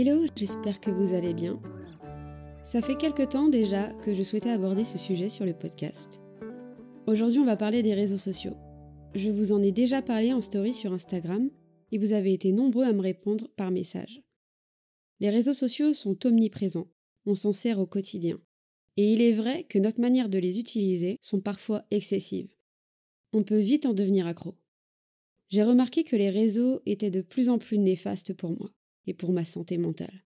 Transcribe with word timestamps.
Hello, 0.00 0.26
j'espère 0.36 0.80
que 0.80 0.92
vous 0.92 1.12
allez 1.12 1.34
bien. 1.34 1.60
Ça 2.64 2.80
fait 2.80 2.96
quelque 2.96 3.24
temps 3.24 3.48
déjà 3.48 3.88
que 4.04 4.14
je 4.14 4.22
souhaitais 4.22 4.50
aborder 4.50 4.84
ce 4.84 4.96
sujet 4.96 5.28
sur 5.28 5.44
le 5.44 5.54
podcast. 5.54 6.20
Aujourd'hui, 7.08 7.40
on 7.40 7.44
va 7.44 7.56
parler 7.56 7.82
des 7.82 7.94
réseaux 7.94 8.16
sociaux. 8.16 8.54
Je 9.16 9.28
vous 9.28 9.50
en 9.50 9.60
ai 9.60 9.72
déjà 9.72 10.00
parlé 10.00 10.32
en 10.32 10.40
story 10.40 10.72
sur 10.72 10.92
Instagram 10.92 11.50
et 11.90 11.98
vous 11.98 12.12
avez 12.12 12.32
été 12.32 12.52
nombreux 12.52 12.84
à 12.84 12.92
me 12.92 13.00
répondre 13.00 13.48
par 13.56 13.72
message. 13.72 14.22
Les 15.18 15.30
réseaux 15.30 15.52
sociaux 15.52 15.92
sont 15.92 16.24
omniprésents, 16.24 16.86
on 17.26 17.34
s'en 17.34 17.52
sert 17.52 17.80
au 17.80 17.86
quotidien. 17.86 18.40
Et 18.96 19.12
il 19.12 19.20
est 19.20 19.34
vrai 19.34 19.64
que 19.64 19.80
notre 19.80 20.00
manière 20.00 20.28
de 20.28 20.38
les 20.38 20.60
utiliser 20.60 21.18
sont 21.20 21.40
parfois 21.40 21.84
excessives. 21.90 22.54
On 23.32 23.42
peut 23.42 23.58
vite 23.58 23.84
en 23.84 23.94
devenir 23.94 24.28
accro. 24.28 24.54
J'ai 25.48 25.64
remarqué 25.64 26.04
que 26.04 26.14
les 26.14 26.30
réseaux 26.30 26.82
étaient 26.86 27.10
de 27.10 27.20
plus 27.20 27.48
en 27.48 27.58
plus 27.58 27.78
néfastes 27.78 28.32
pour 28.32 28.50
moi 28.50 28.70
et 29.08 29.14
pour 29.14 29.32
ma 29.32 29.44
santé 29.44 29.78
mentale. 29.78 30.24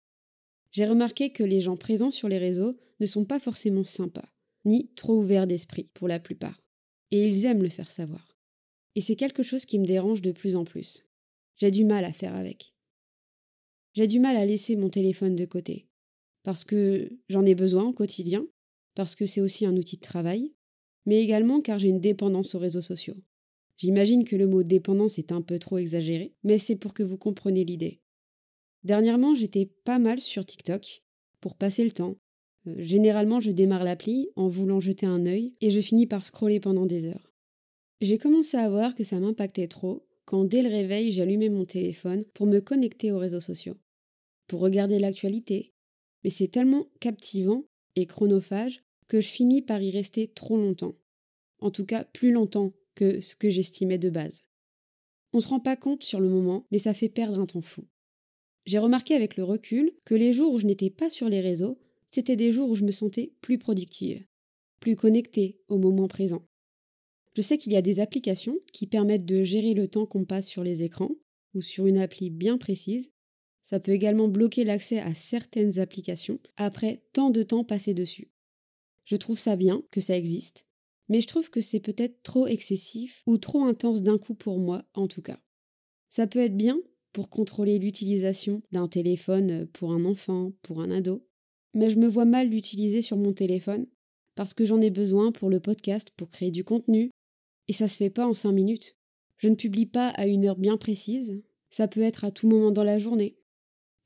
J'ai 0.71 0.87
remarqué 0.87 1.31
que 1.31 1.45
les 1.45 1.61
gens 1.61 1.77
présents 1.77 2.11
sur 2.11 2.29
les 2.29 2.39
réseaux 2.39 2.77
ne 3.01 3.07
sont 3.07 3.25
pas 3.25 3.39
forcément 3.39 3.85
sympas, 3.85 4.29
ni 4.65 4.91
trop 4.97 5.19
ouverts 5.19 5.47
d'esprit 5.47 5.89
pour 5.95 6.09
la 6.09 6.19
plupart, 6.19 6.61
et 7.11 7.29
ils 7.29 7.45
aiment 7.45 7.63
le 7.63 7.69
faire 7.69 7.91
savoir. 7.91 8.37
Et 8.97 9.01
c'est 9.01 9.17
quelque 9.17 9.43
chose 9.43 9.65
qui 9.65 9.79
me 9.79 9.87
dérange 9.87 10.23
de 10.23 10.33
plus 10.33 10.57
en 10.57 10.65
plus. 10.65 11.05
J'ai 11.57 11.71
du 11.71 11.85
mal 11.85 12.05
à 12.05 12.13
faire 12.13 12.35
avec. 12.35 12.75
J'ai 13.95 14.09
du 14.09 14.19
mal 14.19 14.37
à 14.37 14.45
laisser 14.45 14.75
mon 14.75 14.91
téléphone 14.91 15.37
de 15.37 15.45
côté, 15.45 15.87
parce 16.43 16.65
que 16.65 17.11
j'en 17.29 17.45
ai 17.45 17.55
besoin 17.55 17.85
au 17.85 17.93
quotidien, 17.93 18.47
parce 18.97 19.15
que 19.15 19.27
c'est 19.27 19.41
aussi 19.41 19.67
un 19.67 19.77
outil 19.77 19.97
de 19.97 20.03
travail, 20.03 20.53
mais 21.07 21.23
également 21.23 21.61
car 21.61 21.79
j'ai 21.79 21.89
une 21.89 22.01
dépendance 22.01 22.55
aux 22.55 22.59
réseaux 22.59 22.83
sociaux. 22.83 23.17
J'imagine 23.77 24.25
que 24.25 24.37
le 24.37 24.47
mot 24.47 24.63
dépendance 24.63 25.19
est 25.19 25.33
un 25.33 25.43
peu 25.43 25.59
trop 25.59 25.79
exagéré, 25.79 26.35
mais 26.43 26.59
c'est 26.59 26.77
pour 26.77 26.95
que 26.95 27.03
vous 27.03 27.19
compreniez 27.19 27.65
l'idée. 27.65 28.01
Dernièrement, 28.85 29.35
j'étais 29.35 29.67
pas 29.85 29.99
mal 29.99 30.21
sur 30.21 30.45
TikTok 30.45 31.03
pour 31.41 31.57
passer 31.57 31.85
le 31.85 31.91
temps. 31.91 32.17
Euh, 32.67 32.75
généralement, 32.79 33.41
je 33.41 33.51
démarre 33.51 33.85
l'appli 33.85 34.29
en 34.37 34.49
voulant 34.49 34.81
jeter 34.81 35.07
un 35.07 35.25
œil 35.27 35.55
et 35.61 35.71
je 35.71 35.81
finis 35.81 36.07
par 36.07 36.25
scroller 36.25 36.61
pendant 36.61 36.87
des 36.87 37.07
heures. 37.07 37.33
J'ai 38.01 38.19
commencé 38.19 38.57
à 38.57 38.69
voir 38.69 38.95
que 38.95 39.05
ça 39.05 39.21
m'impactait 39.21 39.69
trop 39.69 40.07
quand 40.27 40.45
dès 40.45 40.63
le 40.63 40.69
réveil, 40.69 41.13
j'allumais 41.13 41.49
mon 41.49 41.65
téléphone 41.65 42.25
pour 42.35 42.47
me 42.47 42.61
connecter 42.61 43.13
aux 43.13 43.19
réseaux 43.19 43.41
sociaux, 43.41 43.77
pour 44.47 44.61
regarder 44.61 44.99
l'actualité. 44.99 45.75
Mais 46.23 46.31
c'est 46.31 46.49
tellement 46.49 46.89
captivant 47.01 47.65
et 47.97 48.07
chronophage 48.07 48.83
que 49.09 49.21
je 49.21 49.29
finis 49.29 49.63
par 49.63 49.83
y 49.83 49.91
rester 49.91 50.29
trop 50.29 50.57
longtemps. 50.57 50.95
En 51.59 51.71
tout 51.71 51.85
cas, 51.85 52.05
plus 52.05 52.33
longtemps 52.33 52.73
que 52.95 53.21
ce 53.21 53.37
que 53.37 53.51
j'estimais 53.51 53.99
de 53.99 54.11
base. 54.11 54.49
On 55.33 55.41
se 55.41 55.49
rend 55.49 55.61
pas 55.61 55.77
compte 55.77 56.05
sur 56.05 56.21
le 56.21 56.29
moment, 56.29 56.67
mais 56.71 56.79
ça 56.79 56.95
fait 56.95 57.09
perdre 57.09 57.41
un 57.41 57.47
temps 57.47 57.61
fou. 57.61 57.85
J'ai 58.67 58.79
remarqué 58.79 59.15
avec 59.15 59.37
le 59.37 59.45
recul 59.45 59.93
que 60.07 60.15
les 60.15 60.33
jours 60.33 60.53
où 60.53 60.59
je 60.59 60.67
n'étais 60.67 60.91
pas 60.91 61.11
sur 61.11 61.29
les 61.29 61.41
réseaux, 61.41 61.79
c'était 62.09 62.37
des 62.37 62.53
jours 62.53 62.71
où 62.71 62.75
je 62.75 62.85
me 62.85 62.93
sentais 62.93 63.33
plus 63.41 63.59
productive, 63.59 64.25
plus 64.81 64.97
connectée 64.97 65.59
au 65.69 65.79
moment 65.79 66.09
présent. 66.09 66.47
Je 67.37 67.43
sais 67.43 67.59
qu'il 67.59 67.73
y 67.73 67.77
a 67.77 67.83
des 67.83 68.01
applications 68.01 68.59
qui 68.73 68.87
permettent 68.87 69.27
de 69.27 69.43
gérer 69.43 69.75
le 69.75 69.89
temps 69.89 70.07
qu'on 70.07 70.25
passe 70.25 70.47
sur 70.47 70.63
les 70.63 70.83
écrans 70.83 71.11
ou 71.55 71.61
sur 71.61 71.87
une 71.87 71.99
appli 71.99 72.31
bien 72.31 72.57
précise. 72.57 73.11
Ça 73.65 73.81
peut 73.81 73.93
également 73.93 74.29
bloquer 74.29 74.65
l'accès 74.65 75.01
à 75.01 75.15
certaines 75.15 75.79
applications 75.79 76.39
après 76.57 77.03
tant 77.13 77.31
de 77.31 77.43
temps 77.43 77.65
passé 77.65 77.93
dessus. 77.93 78.31
Je 79.05 79.17
trouve 79.17 79.39
ça 79.39 79.57
bien 79.57 79.83
que 79.91 80.01
ça 80.01 80.17
existe, 80.17 80.67
mais 81.09 81.21
je 81.21 81.27
trouve 81.27 81.51
que 81.51 81.61
c'est 81.61 81.81
peut-être 81.81 82.23
trop 82.23 82.47
excessif 82.47 83.23
ou 83.27 83.37
trop 83.37 83.65
intense 83.65 84.03
d'un 84.03 84.19
coup 84.19 84.35
pour 84.35 84.59
moi 84.59 84.85
en 84.95 85.09
tout 85.09 85.23
cas. 85.23 85.41
Ça 86.09 86.27
peut 86.27 86.39
être 86.39 86.57
bien 86.57 86.79
pour 87.15 87.31
contrôler 87.31 87.79
l'utilisation 87.79 88.61
d'un 88.73 88.89
téléphone 88.89 89.67
pour 89.69 89.93
un 89.93 90.05
enfant, 90.05 90.53
pour 90.63 90.83
un 90.83 90.91
ado, 90.91 91.27
mais 91.73 91.89
je 91.89 91.99
me 91.99 92.09
vois 92.09 92.25
mal 92.25 92.49
l'utiliser 92.49 93.01
sur 93.03 93.17
mon 93.17 93.33
téléphone 93.33 93.87
parce 94.35 94.53
que 94.53 94.67
j'en 94.67 94.81
ai 94.81 94.91
besoin 94.91 95.31
pour 95.31 95.49
le 95.49 95.61
podcast, 95.61 96.11
pour 96.17 96.29
créer 96.29 96.51
du 96.51 96.65
contenu, 96.65 97.11
et 97.69 97.73
ça 97.73 97.87
se 97.87 97.97
fait 97.97 98.11
pas 98.11 98.27
en 98.27 98.35
cinq 98.35 98.51
minutes. 98.51 98.97
Je 99.39 99.49
ne 99.49 99.55
publie 99.55 99.87
pas 99.87 100.09
à 100.09 100.27
une 100.27 100.45
heure 100.45 100.59
bien 100.59 100.77
précise, 100.77 101.41
ça 101.71 101.87
peut 101.87 102.03
être 102.03 102.25
à 102.25 102.33
tout 102.33 102.49
moment 102.49 102.73
dans 102.73 102.85
la 102.85 102.99
journée. 102.99 103.39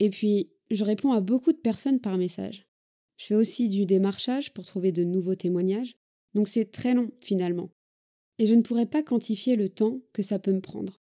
Et 0.01 0.11
puis, 0.11 0.51
je 0.71 0.85
réponds 0.85 1.13
à 1.13 1.23
beaucoup 1.23 1.53
de 1.53 1.59
personnes 1.59 2.01
par 2.01 2.19
message. 2.19 2.67
Je 3.17 3.25
fais 3.25 3.35
aussi 3.35 3.71
du 3.71 3.87
démarchage 3.87 4.53
pour 4.53 4.67
trouver 4.67 4.93
de 4.93 5.03
nouveaux 5.03 5.35
témoignages, 5.35 5.97
donc 6.35 6.47
c'est 6.47 6.71
très 6.71 6.93
long 6.93 7.11
finalement. 7.21 7.71
Et 8.39 8.45
je 8.45 8.55
ne 8.55 8.63
pourrais 8.63 8.87
pas 8.87 9.03
quantifier 9.03 9.57
le 9.57 9.71
temps 9.71 9.99
que 10.13 10.23
ça 10.23 10.39
peut 10.39 10.53
me 10.53 10.61
prendre. 10.61 11.01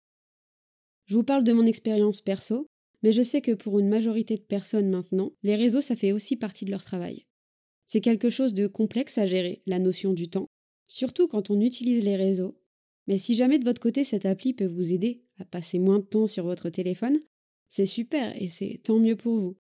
Je 1.06 1.15
vous 1.15 1.22
parle 1.22 1.44
de 1.44 1.53
mon 1.53 1.67
expérience 1.67 2.21
perso, 2.21 2.67
mais 3.03 3.12
je 3.12 3.22
sais 3.22 3.41
que 3.41 3.53
pour 3.53 3.78
une 3.78 3.89
majorité 3.89 4.37
de 4.37 4.43
personnes 4.43 4.91
maintenant, 4.91 5.33
les 5.43 5.55
réseaux, 5.55 5.81
ça 5.81 5.97
fait 5.97 6.12
aussi 6.12 6.37
partie 6.37 6.65
de 6.65 6.71
leur 6.71 6.84
travail. 6.84 7.27
C'est 7.87 8.00
quelque 8.00 8.31
chose 8.31 8.55
de 8.55 8.67
complexe 8.67 9.16
à 9.19 9.27
gérer, 9.27 9.62
la 9.66 9.78
notion 9.78 10.12
du 10.12 10.28
temps, 10.28 10.49
surtout 10.89 11.28
quand 11.28 11.50
on 11.50 11.61
utilise 11.61 12.05
les 12.05 12.16
réseaux. 12.16 12.59
Mais 13.06 13.19
si 13.19 13.37
jamais 13.37 13.61
de 13.61 13.65
votre 13.65 13.81
côté 13.81 14.03
cette 14.03 14.27
appli 14.27 14.53
peut 14.53 14.66
vous 14.66 14.93
aider 14.93 15.22
à 15.39 15.45
passer 15.45 15.78
moins 15.78 16.00
de 16.00 16.05
temps 16.05 16.27
sur 16.27 16.45
votre 16.45 16.71
téléphone, 16.71 17.21
c'est 17.69 17.87
super 17.87 18.41
et 18.41 18.49
c'est 18.49 18.81
tant 18.83 18.99
mieux 18.99 19.16
pour 19.16 19.37
vous. 19.37 19.56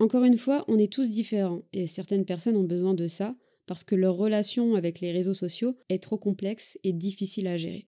Encore 0.00 0.24
une 0.24 0.38
fois, 0.38 0.64
on 0.66 0.78
est 0.78 0.92
tous 0.92 1.10
différents 1.10 1.62
et 1.72 1.86
certaines 1.86 2.24
personnes 2.24 2.56
ont 2.56 2.64
besoin 2.64 2.94
de 2.94 3.06
ça 3.06 3.36
parce 3.66 3.84
que 3.84 3.94
leur 3.94 4.16
relation 4.16 4.74
avec 4.74 5.00
les 5.00 5.12
réseaux 5.12 5.34
sociaux 5.34 5.76
est 5.88 6.02
trop 6.02 6.18
complexe 6.18 6.78
et 6.82 6.92
difficile 6.92 7.46
à 7.46 7.56
gérer. 7.56 7.86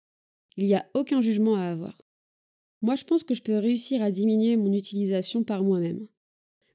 Il 0.55 0.65
n'y 0.65 0.73
a 0.73 0.89
aucun 0.95 1.21
jugement 1.21 1.55
à 1.55 1.65
avoir. 1.65 1.97
Moi, 2.81 2.95
je 2.95 3.03
pense 3.03 3.23
que 3.23 3.33
je 3.33 3.41
peux 3.41 3.57
réussir 3.57 4.01
à 4.03 4.11
diminuer 4.11 4.55
mon 4.55 4.71
utilisation 4.71 5.43
par 5.43 5.63
moi-même. 5.63 6.07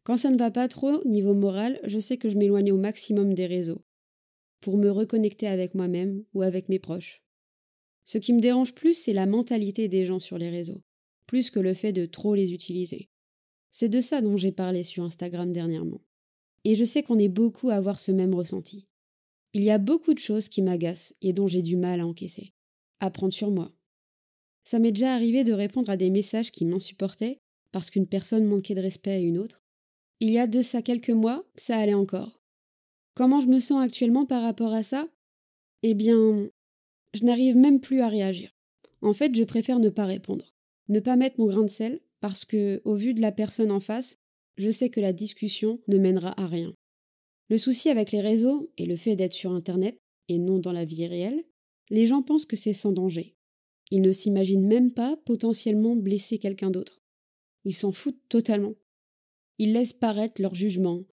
Quand 0.05 0.17
ça 0.17 0.31
ne 0.31 0.39
va 0.39 0.51
pas 0.51 0.67
trop, 0.67 1.03
niveau 1.05 1.35
moral, 1.35 1.79
je 1.85 2.01
sais 2.01 2.17
que 2.17 2.29
je 2.29 2.37
m'éloigne 2.37 2.73
au 2.73 2.77
maximum 2.77 3.35
des 3.35 3.47
réseaux, 3.47 3.85
pour 4.61 4.77
me 4.77 4.91
reconnecter 4.91 5.47
avec 5.47 5.75
moi-même 5.75 6.25
ou 6.35 6.43
avec 6.43 6.69
mes 6.69 6.81
proches. 6.81 7.23
Ce 8.05 8.19
qui 8.19 8.33
me 8.33 8.41
dérange 8.41 8.75
plus, 8.75 8.95
c'est 8.95 9.13
la 9.13 9.27
mentalité 9.27 9.89
des 9.89 10.05
gens 10.05 10.19
sur 10.19 10.39
les 10.39 10.51
réseaux, 10.51 10.83
plus 11.27 11.51
que 11.51 11.61
le 11.61 11.73
fait 11.73 11.93
de 11.93 12.05
trop 12.05 12.34
les 12.34 12.53
utiliser. 12.53 13.11
C'est 13.71 13.89
de 13.89 14.01
ça 14.01 14.21
dont 14.21 14.37
j'ai 14.37 14.53
parlé 14.53 14.83
sur 14.83 15.05
Instagram 15.05 15.53
dernièrement. 15.53 16.01
Et 16.65 16.75
je 16.75 16.84
sais 16.84 17.03
qu'on 17.03 17.19
est 17.19 17.29
beaucoup 17.29 17.71
à 17.71 17.75
avoir 17.75 18.01
ce 18.01 18.11
même 18.13 18.34
ressenti. 18.34 18.87
Il 19.55 19.63
y 19.63 19.71
a 19.71 19.79
beaucoup 19.79 20.15
de 20.15 20.19
choses 20.19 20.49
qui 20.49 20.63
m'agacent 20.63 21.15
et 21.23 21.33
dont 21.33 21.47
j'ai 21.47 21.63
du 21.63 21.77
mal 21.77 22.01
à 22.01 22.07
encaisser. 22.07 22.55
À 23.01 23.11
prendre 23.11 23.33
sur 23.33 23.51
moi, 23.51 23.73
ça 24.65 24.78
m'est 24.78 24.93
déjà 24.93 25.15
arrivé 25.15 25.45
de 25.45 25.53
répondre 25.53 25.91
à 25.91 25.97
des 25.97 26.11
messages 26.11 26.53
qui 26.53 26.65
m'insupportaient 26.65 27.39
parce 27.73 27.91
qu'une 27.91 28.06
personne 28.06 28.45
manquait 28.45 28.75
de 28.75 28.81
respect 28.81 29.12
à 29.12 29.19
une 29.19 29.39
autre. 29.39 29.62
Il 30.21 30.31
y 30.31 30.39
a 30.39 30.47
de 30.47 30.62
ça 30.62 30.83
quelques 30.83 31.11
mois, 31.11 31.45
ça 31.56 31.77
allait 31.78 31.95
encore. 31.95 32.41
Comment 33.15 33.41
je 33.41 33.49
me 33.49 33.61
sens 33.61 33.83
actuellement 33.83 34.25
par 34.25 34.43
rapport 34.43 34.72
à 34.72 34.83
ça? 34.83 35.09
Eh 35.83 35.95
bien, 35.95 36.49
je 37.15 37.25
n'arrive 37.25 37.56
même 37.56 37.81
plus 37.81 38.01
à 38.01 38.09
réagir. 38.09 38.51
En 39.01 39.15
fait, 39.15 39.34
je 39.34 39.45
préfère 39.45 39.81
ne 39.81 39.89
pas 39.89 40.05
répondre, 40.05 40.55
ne 40.89 41.01
pas 41.01 41.17
mettre 41.17 41.41
mon 41.41 41.47
grain 41.47 41.62
de 41.62 41.69
sel, 41.69 42.01
parce 42.21 42.45
que, 42.45 42.81
au 42.84 42.95
vu 42.95 43.15
de 43.15 43.21
la 43.21 43.33
personne 43.33 43.72
en 43.72 43.81
face, 43.81 44.19
je 44.56 44.71
sais 44.71 44.91
que 44.91 45.01
la 45.01 45.12
discussion 45.12 45.81
ne 45.89 45.99
mènera 45.99 46.41
à 46.41 46.47
rien. 46.47 46.72
Le 47.49 47.59
souci 47.59 47.89
avec 47.89 48.12
les 48.12 48.21
réseaux 48.21 48.71
et 48.78 48.87
le 48.87 48.97
fait 48.97 49.17
d'être 49.17 49.33
sur 49.33 49.51
Internet, 49.51 49.99
et 50.28 50.39
non 50.39 50.59
dans 50.59 50.72
la 50.72 50.84
vie 50.84 51.06
réelle, 51.06 51.45
les 51.91 52.06
gens 52.06 52.22
pensent 52.22 52.47
que 52.47 52.56
c'est 52.56 52.72
sans 52.72 52.93
danger. 52.93 53.34
Ils 53.94 54.00
ne 54.00 54.10
s'imaginent 54.10 54.66
même 54.66 54.91
pas 54.91 55.19
potentiellement 55.26 55.94
blesser 55.94 56.38
quelqu'un 56.38 56.70
d'autre. 56.70 57.03
Ils 57.66 57.75
s'en 57.75 57.92
foutent 57.92 58.26
totalement. 58.30 58.72
Ils 59.58 59.75
laissent 59.75 59.92
paraître 59.92 60.41
leur 60.41 60.54
jugement. 60.54 61.04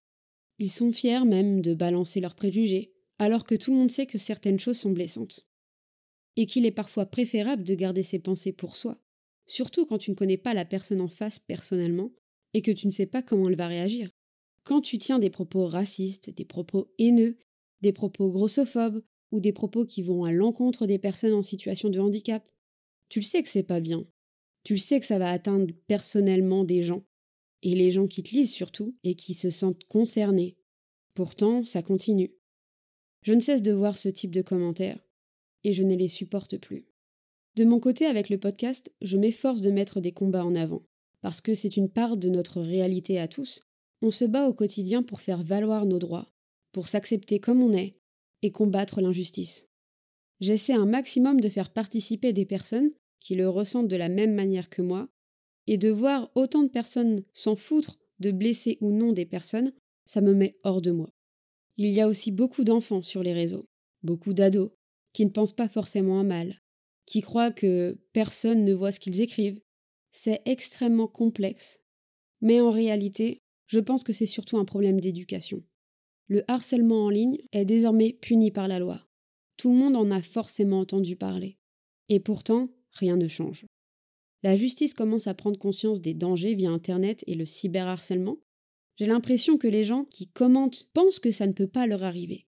Ils 0.58 0.70
sont 0.70 0.90
fiers 0.90 1.26
même 1.26 1.60
de 1.60 1.74
balancer 1.74 2.20
leurs 2.20 2.34
préjugés, 2.34 2.94
alors 3.18 3.44
que 3.44 3.54
tout 3.54 3.70
le 3.70 3.76
monde 3.76 3.90
sait 3.90 4.06
que 4.06 4.16
certaines 4.16 4.58
choses 4.58 4.78
sont 4.78 4.92
blessantes. 4.92 5.46
Et 6.36 6.46
qu'il 6.46 6.64
est 6.64 6.70
parfois 6.70 7.04
préférable 7.04 7.64
de 7.64 7.74
garder 7.74 8.02
ses 8.02 8.18
pensées 8.18 8.52
pour 8.52 8.74
soi, 8.76 8.98
surtout 9.44 9.84
quand 9.84 9.98
tu 9.98 10.10
ne 10.10 10.16
connais 10.16 10.38
pas 10.38 10.54
la 10.54 10.64
personne 10.64 11.02
en 11.02 11.08
face 11.08 11.38
personnellement 11.38 12.12
et 12.54 12.62
que 12.62 12.70
tu 12.70 12.86
ne 12.86 12.92
sais 12.92 13.04
pas 13.04 13.20
comment 13.20 13.50
elle 13.50 13.56
va 13.56 13.68
réagir. 13.68 14.08
Quand 14.64 14.80
tu 14.80 14.96
tiens 14.96 15.18
des 15.18 15.28
propos 15.28 15.66
racistes, 15.66 16.30
des 16.30 16.46
propos 16.46 16.90
haineux, 16.98 17.36
des 17.82 17.92
propos 17.92 18.30
grossophobes 18.30 19.02
ou 19.32 19.40
des 19.40 19.52
propos 19.52 19.84
qui 19.84 20.00
vont 20.00 20.24
à 20.24 20.32
l'encontre 20.32 20.86
des 20.86 20.98
personnes 20.98 21.34
en 21.34 21.42
situation 21.42 21.90
de 21.90 22.00
handicap, 22.00 22.50
tu 23.10 23.18
le 23.18 23.24
sais 23.24 23.42
que 23.42 23.48
c'est 23.48 23.64
pas 23.64 23.80
bien. 23.80 24.06
Tu 24.62 24.74
le 24.74 24.78
sais 24.78 25.00
que 25.00 25.06
ça 25.06 25.18
va 25.18 25.30
atteindre 25.30 25.72
personnellement 25.86 26.64
des 26.64 26.82
gens. 26.82 27.04
Et 27.62 27.74
les 27.74 27.90
gens 27.90 28.06
qui 28.06 28.22
te 28.22 28.30
lisent 28.30 28.52
surtout, 28.52 28.96
et 29.04 29.16
qui 29.16 29.34
se 29.34 29.50
sentent 29.50 29.84
concernés. 29.84 30.56
Pourtant, 31.14 31.64
ça 31.64 31.82
continue. 31.82 32.32
Je 33.22 33.34
ne 33.34 33.40
cesse 33.40 33.62
de 33.62 33.72
voir 33.72 33.98
ce 33.98 34.08
type 34.08 34.30
de 34.30 34.40
commentaires, 34.40 35.04
et 35.64 35.74
je 35.74 35.82
ne 35.82 35.94
les 35.94 36.08
supporte 36.08 36.56
plus. 36.56 36.86
De 37.56 37.64
mon 37.64 37.80
côté, 37.80 38.06
avec 38.06 38.30
le 38.30 38.38
podcast, 38.38 38.90
je 39.02 39.18
m'efforce 39.18 39.60
de 39.60 39.70
mettre 39.70 40.00
des 40.00 40.12
combats 40.12 40.44
en 40.44 40.54
avant, 40.54 40.86
parce 41.20 41.40
que 41.40 41.54
c'est 41.54 41.76
une 41.76 41.90
part 41.90 42.16
de 42.16 42.30
notre 42.30 42.62
réalité 42.62 43.18
à 43.18 43.28
tous. 43.28 43.60
On 44.00 44.10
se 44.10 44.24
bat 44.24 44.48
au 44.48 44.54
quotidien 44.54 45.02
pour 45.02 45.20
faire 45.20 45.42
valoir 45.42 45.84
nos 45.84 45.98
droits, 45.98 46.32
pour 46.72 46.88
s'accepter 46.88 47.40
comme 47.40 47.60
on 47.60 47.72
est, 47.72 47.98
et 48.42 48.52
combattre 48.52 49.00
l'injustice. 49.00 49.68
J'essaie 50.40 50.72
un 50.72 50.86
maximum 50.86 51.40
de 51.40 51.50
faire 51.50 51.70
participer 51.70 52.32
des 52.32 52.46
personnes 52.46 52.92
qui 53.20 53.34
le 53.34 53.48
ressentent 53.48 53.88
de 53.88 53.96
la 53.96 54.08
même 54.08 54.34
manière 54.34 54.70
que 54.70 54.82
moi, 54.82 55.08
et 55.66 55.78
de 55.78 55.90
voir 55.90 56.30
autant 56.34 56.62
de 56.62 56.68
personnes 56.68 57.22
s'en 57.32 57.54
foutre 57.54 57.98
de 58.18 58.30
blesser 58.30 58.78
ou 58.80 58.90
non 58.90 59.12
des 59.12 59.26
personnes, 59.26 59.72
ça 60.04 60.20
me 60.20 60.34
met 60.34 60.58
hors 60.64 60.82
de 60.82 60.90
moi. 60.90 61.12
Il 61.76 61.90
y 61.90 62.00
a 62.00 62.08
aussi 62.08 62.32
beaucoup 62.32 62.64
d'enfants 62.64 63.02
sur 63.02 63.22
les 63.22 63.32
réseaux, 63.32 63.68
beaucoup 64.02 64.32
d'ados, 64.32 64.70
qui 65.12 65.24
ne 65.24 65.30
pensent 65.30 65.54
pas 65.54 65.68
forcément 65.68 66.20
à 66.20 66.24
mal, 66.24 66.60
qui 67.06 67.20
croient 67.20 67.50
que 67.50 67.98
personne 68.12 68.64
ne 68.64 68.74
voit 68.74 68.92
ce 68.92 69.00
qu'ils 69.00 69.20
écrivent. 69.20 69.60
C'est 70.12 70.42
extrêmement 70.44 71.08
complexe. 71.08 71.80
Mais 72.40 72.60
en 72.60 72.70
réalité, 72.70 73.42
je 73.66 73.80
pense 73.80 74.02
que 74.02 74.12
c'est 74.12 74.26
surtout 74.26 74.58
un 74.58 74.64
problème 74.64 75.00
d'éducation. 75.00 75.62
Le 76.26 76.44
harcèlement 76.48 77.04
en 77.06 77.10
ligne 77.10 77.38
est 77.52 77.64
désormais 77.64 78.12
puni 78.12 78.50
par 78.50 78.68
la 78.68 78.78
loi. 78.78 79.06
Tout 79.56 79.70
le 79.70 79.76
monde 79.76 79.96
en 79.96 80.10
a 80.10 80.22
forcément 80.22 80.80
entendu 80.80 81.16
parler. 81.16 81.58
Et 82.08 82.20
pourtant, 82.20 82.70
rien 82.92 83.16
ne 83.16 83.28
change. 83.28 83.66
La 84.42 84.56
justice 84.56 84.94
commence 84.94 85.26
à 85.26 85.34
prendre 85.34 85.58
conscience 85.58 86.00
des 86.00 86.14
dangers 86.14 86.54
via 86.54 86.70
Internet 86.70 87.22
et 87.26 87.34
le 87.34 87.44
cyberharcèlement. 87.44 88.38
J'ai 88.96 89.06
l'impression 89.06 89.58
que 89.58 89.68
les 89.68 89.84
gens 89.84 90.04
qui 90.04 90.28
commentent 90.28 90.90
pensent 90.94 91.20
que 91.20 91.30
ça 91.30 91.46
ne 91.46 91.52
peut 91.52 91.66
pas 91.66 91.86
leur 91.86 92.04
arriver, 92.04 92.46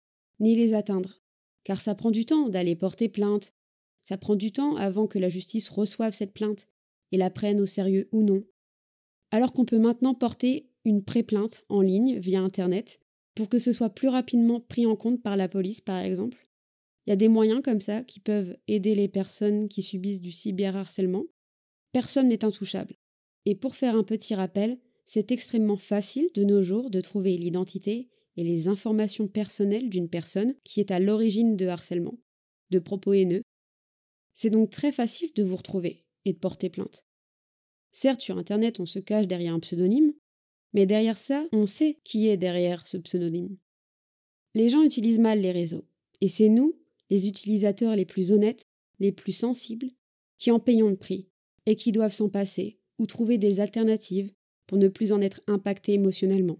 ni 0.40 0.56
les 0.56 0.74
atteindre, 0.74 1.22
car 1.64 1.80
ça 1.80 1.94
prend 1.94 2.10
du 2.10 2.24
temps 2.24 2.48
d'aller 2.48 2.76
porter 2.76 3.08
plainte, 3.08 3.52
ça 4.02 4.18
prend 4.18 4.36
du 4.36 4.52
temps 4.52 4.76
avant 4.76 5.06
que 5.06 5.18
la 5.18 5.28
justice 5.28 5.68
reçoive 5.68 6.12
cette 6.12 6.34
plainte 6.34 6.68
et 7.12 7.16
la 7.16 7.30
prenne 7.30 7.60
au 7.60 7.66
sérieux 7.66 8.08
ou 8.12 8.22
non. 8.22 8.44
Alors 9.30 9.52
qu'on 9.52 9.64
peut 9.64 9.78
maintenant 9.78 10.14
porter 10.14 10.68
une 10.84 11.02
pré-plainte 11.02 11.64
en 11.68 11.80
ligne 11.80 12.18
via 12.18 12.40
Internet 12.40 13.00
pour 13.34 13.48
que 13.48 13.58
ce 13.58 13.72
soit 13.72 13.90
plus 13.90 14.08
rapidement 14.08 14.60
pris 14.60 14.86
en 14.86 14.96
compte 14.96 15.22
par 15.22 15.36
la 15.36 15.48
police, 15.48 15.80
par 15.80 15.98
exemple. 15.98 16.38
Il 17.06 17.10
y 17.10 17.12
a 17.12 17.16
des 17.16 17.28
moyens 17.28 17.62
comme 17.62 17.80
ça 17.80 18.02
qui 18.02 18.20
peuvent 18.20 18.56
aider 18.66 18.94
les 18.94 19.08
personnes 19.08 19.68
qui 19.68 19.82
subissent 19.82 20.20
du 20.20 20.32
cyberharcèlement. 20.32 21.24
Personne 21.92 22.28
n'est 22.28 22.44
intouchable. 22.44 22.96
Et 23.44 23.54
pour 23.54 23.76
faire 23.76 23.94
un 23.94 24.04
petit 24.04 24.34
rappel, 24.34 24.78
c'est 25.04 25.30
extrêmement 25.30 25.76
facile 25.76 26.30
de 26.34 26.44
nos 26.44 26.62
jours 26.62 26.90
de 26.90 27.00
trouver 27.00 27.36
l'identité 27.36 28.08
et 28.36 28.44
les 28.44 28.68
informations 28.68 29.28
personnelles 29.28 29.90
d'une 29.90 30.08
personne 30.08 30.54
qui 30.64 30.80
est 30.80 30.90
à 30.90 30.98
l'origine 30.98 31.56
de 31.56 31.66
harcèlement, 31.66 32.18
de 32.70 32.78
propos 32.78 33.12
haineux. 33.12 33.42
C'est 34.32 34.50
donc 34.50 34.70
très 34.70 34.92
facile 34.92 35.32
de 35.34 35.42
vous 35.42 35.56
retrouver 35.56 36.04
et 36.24 36.32
de 36.32 36.38
porter 36.38 36.70
plainte. 36.70 37.04
Certes, 37.92 38.22
sur 38.22 38.38
Internet, 38.38 38.80
on 38.80 38.86
se 38.86 38.98
cache 38.98 39.28
derrière 39.28 39.54
un 39.54 39.60
pseudonyme, 39.60 40.14
mais 40.72 40.86
derrière 40.86 41.18
ça, 41.18 41.46
on 41.52 41.66
sait 41.66 42.00
qui 42.02 42.26
est 42.28 42.36
derrière 42.36 42.86
ce 42.86 42.96
pseudonyme. 42.96 43.56
Les 44.54 44.68
gens 44.68 44.82
utilisent 44.82 45.20
mal 45.20 45.40
les 45.40 45.52
réseaux, 45.52 45.84
et 46.20 46.28
c'est 46.28 46.48
nous, 46.48 46.76
les 47.14 47.28
utilisateurs 47.28 47.94
les 47.94 48.04
plus 48.04 48.32
honnêtes, 48.32 48.66
les 48.98 49.12
plus 49.12 49.32
sensibles, 49.32 49.90
qui 50.36 50.50
en 50.50 50.58
payons 50.58 50.88
le 50.88 50.96
prix, 50.96 51.28
et 51.64 51.76
qui 51.76 51.92
doivent 51.92 52.12
s'en 52.12 52.28
passer, 52.28 52.80
ou 52.98 53.06
trouver 53.06 53.38
des 53.38 53.60
alternatives 53.60 54.32
pour 54.66 54.78
ne 54.78 54.88
plus 54.88 55.12
en 55.12 55.20
être 55.20 55.40
impactés 55.46 55.92
émotionnellement. 55.92 56.58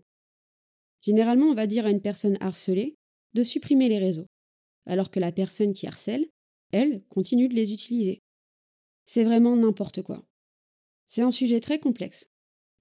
Généralement, 1.03 1.47
on 1.47 1.55
va 1.55 1.67
dire 1.67 1.87
à 1.87 1.91
une 1.91 2.01
personne 2.01 2.39
harcelée 2.41 2.95
de 3.35 3.43
supprimer 3.43 3.89
les 3.89 3.99
réseaux, 3.99 4.27
alors 4.87 5.11
que 5.11 5.19
la 5.19 5.33
personne 5.33 5.73
qui 5.73 5.89
harcèle, 5.89 6.29
elle, 6.71 7.03
continue 7.09 7.49
de 7.49 7.55
les 7.55 7.73
utiliser. 7.73 8.21
C'est 9.07 9.25
vraiment 9.25 9.57
n'importe 9.57 10.03
quoi. 10.03 10.25
C'est 11.09 11.23
un 11.23 11.33
sujet 11.33 11.59
très 11.59 11.81
complexe, 11.81 12.29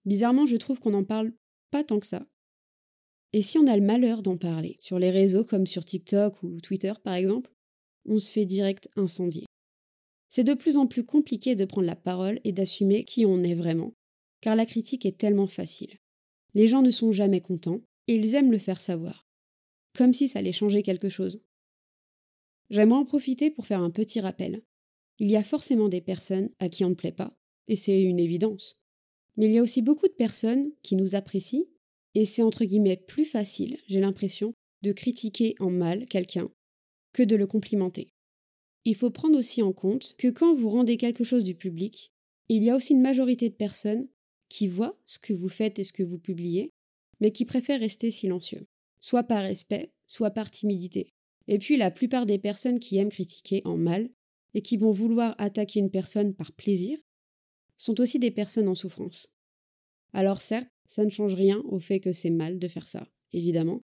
Bizarrement, 0.05 0.45
je 0.45 0.57
trouve 0.57 0.79
qu'on 0.79 0.91
n'en 0.91 1.05
parle 1.05 1.33
pas 1.71 1.83
tant 1.83 1.99
que 1.99 2.05
ça. 2.05 2.27
Et 3.31 3.41
si 3.41 3.57
on 3.57 3.67
a 3.67 3.75
le 3.75 3.81
malheur 3.81 4.21
d'en 4.21 4.37
parler, 4.37 4.77
sur 4.79 4.99
les 4.99 5.09
réseaux 5.09 5.45
comme 5.45 5.65
sur 5.65 5.85
TikTok 5.85 6.43
ou 6.43 6.59
Twitter 6.61 6.93
par 7.03 7.13
exemple, 7.13 7.52
on 8.05 8.19
se 8.19 8.31
fait 8.31 8.45
direct 8.45 8.89
incendier. 8.95 9.45
C'est 10.29 10.43
de 10.43 10.53
plus 10.53 10.77
en 10.77 10.87
plus 10.87 11.03
compliqué 11.03 11.55
de 11.55 11.65
prendre 11.65 11.87
la 11.87 11.95
parole 11.95 12.39
et 12.43 12.51
d'assumer 12.51 13.03
qui 13.03 13.25
on 13.25 13.43
est 13.43 13.55
vraiment, 13.55 13.93
car 14.41 14.55
la 14.55 14.65
critique 14.65 15.05
est 15.05 15.17
tellement 15.17 15.47
facile. 15.47 15.99
Les 16.53 16.67
gens 16.67 16.81
ne 16.81 16.91
sont 16.91 17.11
jamais 17.11 17.41
contents, 17.41 17.81
et 18.07 18.15
ils 18.15 18.35
aiment 18.35 18.51
le 18.51 18.57
faire 18.57 18.81
savoir, 18.81 19.27
comme 19.95 20.13
si 20.13 20.27
ça 20.27 20.39
allait 20.39 20.51
changer 20.51 20.83
quelque 20.83 21.09
chose. 21.09 21.41
J'aimerais 22.69 22.99
en 22.99 23.05
profiter 23.05 23.51
pour 23.51 23.67
faire 23.67 23.81
un 23.81 23.91
petit 23.91 24.19
rappel. 24.19 24.63
Il 25.19 25.29
y 25.29 25.35
a 25.35 25.43
forcément 25.43 25.87
des 25.87 26.01
personnes 26.01 26.49
à 26.59 26.69
qui 26.69 26.83
on 26.83 26.89
ne 26.89 26.95
plaît 26.95 27.11
pas, 27.11 27.37
et 27.67 27.75
c'est 27.75 28.01
une 28.01 28.19
évidence. 28.19 28.79
Mais 29.37 29.45
il 29.45 29.53
y 29.53 29.59
a 29.59 29.61
aussi 29.61 29.81
beaucoup 29.81 30.07
de 30.07 30.13
personnes 30.13 30.71
qui 30.81 30.95
nous 30.95 31.15
apprécient, 31.15 31.65
et 32.15 32.25
c'est 32.25 32.41
entre 32.41 32.65
guillemets 32.65 32.97
plus 32.97 33.25
facile, 33.25 33.77
j'ai 33.87 33.99
l'impression, 33.99 34.53
de 34.81 34.91
critiquer 34.91 35.55
en 35.59 35.69
mal 35.69 36.07
quelqu'un 36.07 36.51
que 37.13 37.23
de 37.23 37.35
le 37.35 37.47
complimenter. 37.47 38.09
Il 38.85 38.95
faut 38.95 39.11
prendre 39.11 39.37
aussi 39.37 39.61
en 39.61 39.71
compte 39.71 40.15
que 40.17 40.27
quand 40.27 40.55
vous 40.55 40.69
rendez 40.69 40.97
quelque 40.97 41.23
chose 41.23 41.43
du 41.43 41.55
public, 41.55 42.11
il 42.49 42.63
y 42.63 42.69
a 42.69 42.75
aussi 42.75 42.93
une 42.93 43.01
majorité 43.01 43.49
de 43.49 43.55
personnes 43.55 44.07
qui 44.49 44.67
voient 44.67 44.99
ce 45.05 45.19
que 45.19 45.33
vous 45.33 45.49
faites 45.49 45.79
et 45.79 45.83
ce 45.83 45.93
que 45.93 46.03
vous 46.03 46.19
publiez, 46.19 46.71
mais 47.19 47.31
qui 47.31 47.45
préfèrent 47.45 47.79
rester 47.79 48.11
silencieux, 48.11 48.67
soit 48.99 49.23
par 49.23 49.43
respect, 49.43 49.91
soit 50.07 50.31
par 50.31 50.51
timidité. 50.51 51.13
Et 51.47 51.59
puis 51.59 51.77
la 51.77 51.91
plupart 51.91 52.25
des 52.25 52.37
personnes 52.37 52.79
qui 52.79 52.97
aiment 52.97 53.09
critiquer 53.09 53.61
en 53.65 53.77
mal 53.77 54.09
et 54.53 54.61
qui 54.61 54.77
vont 54.77 54.91
vouloir 54.91 55.35
attaquer 55.37 55.79
une 55.79 55.91
personne 55.91 56.33
par 56.33 56.51
plaisir 56.51 56.99
sont 57.77 57.99
aussi 57.99 58.19
des 58.19 58.31
personnes 58.31 58.67
en 58.67 58.75
souffrance. 58.75 59.27
Alors 60.13 60.41
certes, 60.41 60.69
ça 60.87 61.03
ne 61.03 61.09
change 61.09 61.33
rien 61.33 61.59
au 61.65 61.79
fait 61.79 61.99
que 61.99 62.11
c'est 62.11 62.29
mal 62.29 62.59
de 62.59 62.67
faire 62.67 62.87
ça, 62.87 63.07
évidemment. 63.31 63.81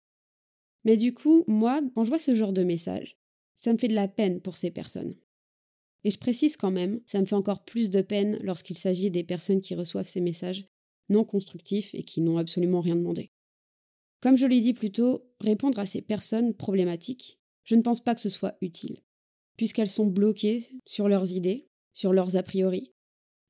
Mais 0.83 0.97
du 0.97 1.13
coup, 1.13 1.43
moi, 1.47 1.81
quand 1.95 2.03
je 2.03 2.09
vois 2.09 2.19
ce 2.19 2.35
genre 2.35 2.53
de 2.53 2.63
message, 2.63 3.17
ça 3.55 3.71
me 3.71 3.77
fait 3.77 3.87
de 3.87 3.95
la 3.95 4.07
peine 4.07 4.41
pour 4.41 4.57
ces 4.57 4.71
personnes. 4.71 5.15
Et 6.03 6.11
je 6.11 6.17
précise 6.17 6.57
quand 6.57 6.71
même, 6.71 6.99
ça 7.05 7.21
me 7.21 7.25
fait 7.25 7.35
encore 7.35 7.63
plus 7.63 7.89
de 7.89 8.01
peine 8.01 8.37
lorsqu'il 8.41 8.77
s'agit 8.77 9.09
des 9.09 9.23
personnes 9.23 9.61
qui 9.61 9.75
reçoivent 9.75 10.07
ces 10.07 10.21
messages 10.21 10.67
non 11.09 11.23
constructifs 11.23 11.93
et 11.95 12.03
qui 12.03 12.21
n'ont 12.21 12.37
absolument 12.37 12.81
rien 12.81 12.95
demandé. 12.95 13.31
Comme 14.21 14.37
je 14.37 14.47
l'ai 14.47 14.61
dit 14.61 14.73
plus 14.73 14.91
tôt, 14.91 15.25
répondre 15.39 15.79
à 15.79 15.85
ces 15.85 16.01
personnes 16.01 16.53
problématiques, 16.53 17.39
je 17.63 17.75
ne 17.75 17.81
pense 17.81 18.01
pas 18.01 18.15
que 18.15 18.21
ce 18.21 18.29
soit 18.29 18.57
utile, 18.61 19.01
puisqu'elles 19.57 19.89
sont 19.89 20.07
bloquées 20.07 20.69
sur 20.85 21.07
leurs 21.07 21.31
idées, 21.31 21.69
sur 21.93 22.13
leurs 22.13 22.35
a 22.35 22.43
priori, 22.43 22.93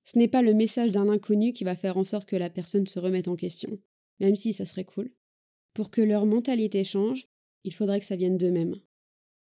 ce 0.06 0.18
n'est 0.18 0.28
pas 0.28 0.42
le 0.42 0.54
message 0.54 0.92
d'un 0.92 1.10
inconnu 1.10 1.54
qui 1.54 1.64
va 1.64 1.76
faire 1.76 1.98
en 1.98 2.04
sorte 2.04 2.28
que 2.28 2.36
la 2.36 2.50
personne 2.50 2.88
se 2.88 3.00
remette 3.00 3.28
en 3.28 3.36
question, 3.36 3.80
même 4.20 4.36
si 4.36 4.54
ça 4.54 4.66
serait 4.66 4.84
cool. 4.84 5.12
Pour 5.74 5.90
que 5.90 6.02
leur 6.02 6.26
mentalité 6.26 6.84
change, 6.84 7.28
il 7.64 7.74
faudrait 7.74 8.00
que 8.00 8.06
ça 8.06 8.16
vienne 8.16 8.38
d'eux-mêmes. 8.38 8.76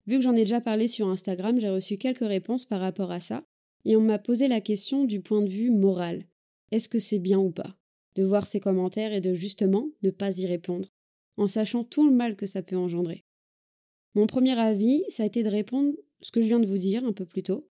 Vu 0.07 0.17
que 0.17 0.23
j'en 0.23 0.35
ai 0.35 0.41
déjà 0.41 0.61
parlé 0.61 0.89
sur 0.89 1.09
Instagram, 1.09 1.61
j'ai 1.61 1.69
reçu 1.69 1.97
quelques 1.97 2.27
réponses 2.27 2.65
par 2.65 2.81
rapport 2.81 3.11
à 3.11 3.21
ça, 3.21 3.45
et 3.85 3.97
on 3.97 4.01
m'a 4.01 4.19
posé 4.19 4.49
la 4.49 4.61
question 4.61 5.05
du 5.05 5.21
point 5.21 5.43
de 5.43 5.49
vue 5.49 5.71
moral. 5.71 6.27
Est-ce 6.71 6.89
que 6.89 6.99
c'est 6.99 7.19
bien 7.19 7.39
ou 7.39 7.51
pas 7.51 7.77
De 8.15 8.25
voir 8.25 8.47
ces 8.47 8.61
commentaires 8.61 9.13
et 9.13 9.21
de 9.21 9.35
justement 9.35 9.91
ne 10.03 10.11
pas 10.11 10.39
y 10.39 10.47
répondre, 10.47 10.89
en 11.37 11.47
sachant 11.47 11.85
tout 11.85 12.09
le 12.09 12.15
mal 12.15 12.37
que 12.37 12.47
ça 12.47 12.63
peut 12.63 12.77
engendrer? 12.77 13.25
Mon 14.15 14.27
premier 14.27 14.59
avis, 14.59 15.05
ça 15.11 15.23
a 15.23 15.27
été 15.27 15.43
de 15.43 15.49
répondre 15.49 15.95
ce 16.21 16.33
que 16.33 16.43
je 16.43 16.49
viens 16.49 16.61
de 16.61 16.67
vous 16.67 16.79
dire 16.79 17.05
un 17.05 17.13
peu 17.13 17.25
plus 17.25 17.43
tôt. 17.43 17.69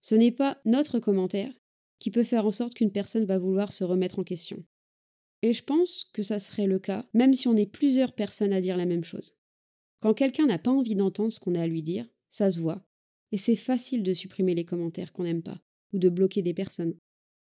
Ce 0.00 0.14
n'est 0.14 0.32
pas 0.32 0.60
notre 0.64 0.98
commentaire 0.98 1.52
qui 1.98 2.10
peut 2.10 2.24
faire 2.24 2.44
en 2.46 2.50
sorte 2.50 2.74
qu'une 2.74 2.90
personne 2.90 3.24
va 3.24 3.38
vouloir 3.38 3.72
se 3.72 3.84
remettre 3.84 4.18
en 4.18 4.24
question. 4.24 4.64
Et 5.42 5.52
je 5.52 5.64
pense 5.64 6.10
que 6.12 6.22
ça 6.22 6.38
serait 6.38 6.66
le 6.66 6.78
cas, 6.78 7.06
même 7.14 7.34
si 7.34 7.48
on 7.48 7.56
est 7.56 7.66
plusieurs 7.66 8.12
personnes 8.12 8.52
à 8.52 8.60
dire 8.60 8.76
la 8.76 8.86
même 8.86 9.04
chose. 9.04 9.34
Quand 10.00 10.14
quelqu'un 10.14 10.46
n'a 10.46 10.58
pas 10.58 10.70
envie 10.70 10.94
d'entendre 10.94 11.32
ce 11.32 11.40
qu'on 11.40 11.54
a 11.54 11.62
à 11.62 11.66
lui 11.66 11.82
dire, 11.82 12.08
ça 12.30 12.50
se 12.50 12.60
voit. 12.60 12.84
Et 13.32 13.36
c'est 13.36 13.56
facile 13.56 14.02
de 14.02 14.12
supprimer 14.12 14.54
les 14.54 14.64
commentaires 14.64 15.12
qu'on 15.12 15.24
n'aime 15.24 15.42
pas, 15.42 15.60
ou 15.92 15.98
de 15.98 16.08
bloquer 16.08 16.42
des 16.42 16.54
personnes. 16.54 16.94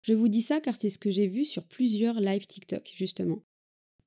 Je 0.01 0.13
vous 0.13 0.27
dis 0.27 0.41
ça 0.41 0.61
car 0.61 0.75
c'est 0.79 0.89
ce 0.89 0.99
que 0.99 1.11
j'ai 1.11 1.27
vu 1.27 1.45
sur 1.45 1.63
plusieurs 1.63 2.19
live 2.19 2.47
TikTok, 2.47 2.91
justement. 2.95 3.43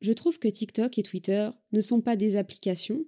Je 0.00 0.12
trouve 0.12 0.38
que 0.38 0.48
TikTok 0.48 0.98
et 0.98 1.02
Twitter 1.02 1.50
ne 1.72 1.80
sont 1.80 2.00
pas 2.00 2.16
des 2.16 2.36
applications, 2.36 3.04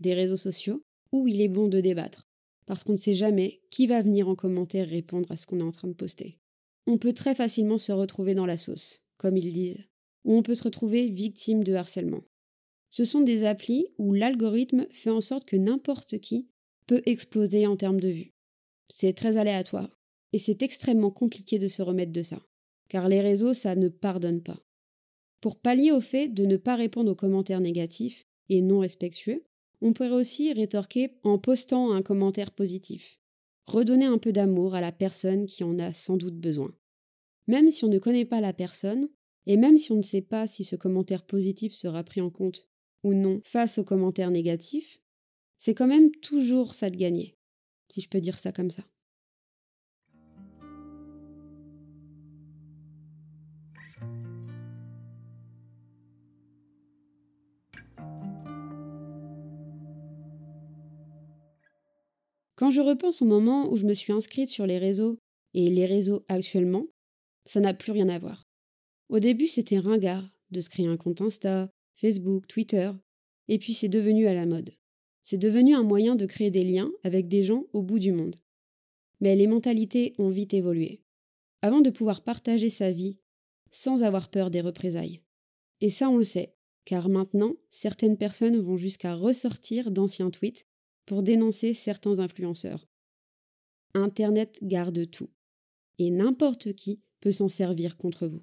des 0.00 0.14
réseaux 0.14 0.36
sociaux, 0.36 0.82
où 1.12 1.28
il 1.28 1.40
est 1.40 1.48
bon 1.48 1.68
de 1.68 1.80
débattre, 1.80 2.28
parce 2.66 2.84
qu'on 2.84 2.92
ne 2.92 2.98
sait 2.98 3.14
jamais 3.14 3.60
qui 3.70 3.86
va 3.86 4.02
venir 4.02 4.28
en 4.28 4.34
commentaire 4.34 4.88
répondre 4.88 5.30
à 5.30 5.36
ce 5.36 5.46
qu'on 5.46 5.60
est 5.60 5.64
en 5.64 5.70
train 5.70 5.88
de 5.88 5.92
poster 5.92 6.38
on 6.86 6.98
peut 6.98 7.12
très 7.12 7.34
facilement 7.34 7.78
se 7.78 7.92
retrouver 7.92 8.34
dans 8.34 8.46
la 8.46 8.56
sauce, 8.56 9.02
comme 9.16 9.36
ils 9.36 9.52
disent, 9.52 9.84
ou 10.24 10.34
on 10.34 10.42
peut 10.42 10.54
se 10.54 10.62
retrouver 10.62 11.08
victime 11.08 11.64
de 11.64 11.74
harcèlement. 11.74 12.22
Ce 12.90 13.04
sont 13.04 13.20
des 13.20 13.44
applis 13.44 13.86
où 13.98 14.12
l'algorithme 14.12 14.86
fait 14.90 15.10
en 15.10 15.20
sorte 15.20 15.46
que 15.46 15.56
n'importe 15.56 16.18
qui 16.18 16.48
peut 16.86 17.02
exploser 17.06 17.66
en 17.66 17.76
termes 17.76 18.00
de 18.00 18.08
vues. 18.08 18.32
C'est 18.88 19.14
très 19.14 19.36
aléatoire, 19.36 19.98
et 20.32 20.38
c'est 20.38 20.62
extrêmement 20.62 21.10
compliqué 21.10 21.58
de 21.58 21.68
se 21.68 21.82
remettre 21.82 22.12
de 22.12 22.22
ça, 22.22 22.40
car 22.88 23.08
les 23.08 23.20
réseaux, 23.20 23.54
ça 23.54 23.74
ne 23.74 23.88
pardonne 23.88 24.42
pas. 24.42 24.60
Pour 25.40 25.58
pallier 25.58 25.92
au 25.92 26.00
fait 26.00 26.28
de 26.28 26.44
ne 26.44 26.56
pas 26.56 26.76
répondre 26.76 27.10
aux 27.10 27.16
commentaires 27.16 27.60
négatifs 27.60 28.26
et 28.48 28.60
non 28.60 28.80
respectueux, 28.80 29.42
on 29.80 29.92
pourrait 29.92 30.10
aussi 30.10 30.52
rétorquer 30.52 31.14
en 31.24 31.38
postant 31.38 31.92
un 31.92 32.02
commentaire 32.02 32.52
positif 32.52 33.18
redonner 33.66 34.06
un 34.06 34.18
peu 34.18 34.32
d'amour 34.32 34.74
à 34.74 34.80
la 34.80 34.92
personne 34.92 35.46
qui 35.46 35.64
en 35.64 35.78
a 35.78 35.92
sans 35.92 36.16
doute 36.16 36.36
besoin. 36.36 36.72
Même 37.46 37.70
si 37.70 37.84
on 37.84 37.88
ne 37.88 37.98
connaît 37.98 38.24
pas 38.24 38.40
la 38.40 38.52
personne, 38.52 39.08
et 39.46 39.56
même 39.56 39.78
si 39.78 39.92
on 39.92 39.96
ne 39.96 40.02
sait 40.02 40.22
pas 40.22 40.46
si 40.46 40.64
ce 40.64 40.76
commentaire 40.76 41.24
positif 41.24 41.72
sera 41.72 42.04
pris 42.04 42.20
en 42.20 42.30
compte 42.30 42.68
ou 43.02 43.14
non 43.14 43.40
face 43.42 43.78
au 43.78 43.84
commentaire 43.84 44.30
négatif, 44.30 45.00
c'est 45.58 45.74
quand 45.74 45.86
même 45.86 46.10
toujours 46.16 46.74
ça 46.74 46.90
de 46.90 46.96
gagner, 46.96 47.36
si 47.88 48.00
je 48.00 48.08
peux 48.08 48.20
dire 48.20 48.38
ça 48.38 48.52
comme 48.52 48.70
ça. 48.70 48.84
Quand 62.54 62.70
je 62.70 62.80
repense 62.80 63.22
au 63.22 63.24
moment 63.24 63.72
où 63.72 63.76
je 63.76 63.84
me 63.84 63.94
suis 63.94 64.12
inscrite 64.12 64.48
sur 64.48 64.66
les 64.66 64.78
réseaux 64.78 65.18
et 65.52 65.68
les 65.68 65.84
réseaux 65.84 66.24
actuellement, 66.28 66.86
ça 67.44 67.58
n'a 67.58 67.74
plus 67.74 67.90
rien 67.90 68.08
à 68.08 68.20
voir. 68.20 68.51
Au 69.12 69.18
début, 69.18 69.46
c'était 69.46 69.78
ringard 69.78 70.26
de 70.52 70.62
se 70.62 70.70
créer 70.70 70.86
un 70.86 70.96
compte 70.96 71.20
Insta, 71.20 71.70
Facebook, 71.96 72.46
Twitter, 72.46 72.92
et 73.46 73.58
puis 73.58 73.74
c'est 73.74 73.90
devenu 73.90 74.26
à 74.26 74.32
la 74.32 74.46
mode. 74.46 74.70
C'est 75.20 75.36
devenu 75.36 75.74
un 75.74 75.82
moyen 75.82 76.16
de 76.16 76.24
créer 76.24 76.50
des 76.50 76.64
liens 76.64 76.90
avec 77.04 77.28
des 77.28 77.44
gens 77.44 77.66
au 77.74 77.82
bout 77.82 77.98
du 77.98 78.10
monde. 78.10 78.36
Mais 79.20 79.36
les 79.36 79.46
mentalités 79.46 80.14
ont 80.16 80.30
vite 80.30 80.54
évolué. 80.54 81.02
Avant 81.60 81.82
de 81.82 81.90
pouvoir 81.90 82.22
partager 82.22 82.70
sa 82.70 82.90
vie 82.90 83.18
sans 83.70 84.02
avoir 84.02 84.30
peur 84.30 84.50
des 84.50 84.62
représailles. 84.62 85.20
Et 85.82 85.90
ça, 85.90 86.08
on 86.08 86.16
le 86.16 86.24
sait, 86.24 86.54
car 86.86 87.10
maintenant, 87.10 87.56
certaines 87.70 88.16
personnes 88.16 88.58
vont 88.60 88.78
jusqu'à 88.78 89.14
ressortir 89.14 89.90
d'anciens 89.90 90.30
tweets 90.30 90.66
pour 91.04 91.22
dénoncer 91.22 91.74
certains 91.74 92.18
influenceurs. 92.18 92.88
Internet 93.92 94.58
garde 94.62 95.10
tout, 95.10 95.28
et 95.98 96.10
n'importe 96.10 96.72
qui 96.72 97.02
peut 97.20 97.32
s'en 97.32 97.50
servir 97.50 97.98
contre 97.98 98.26
vous. 98.26 98.42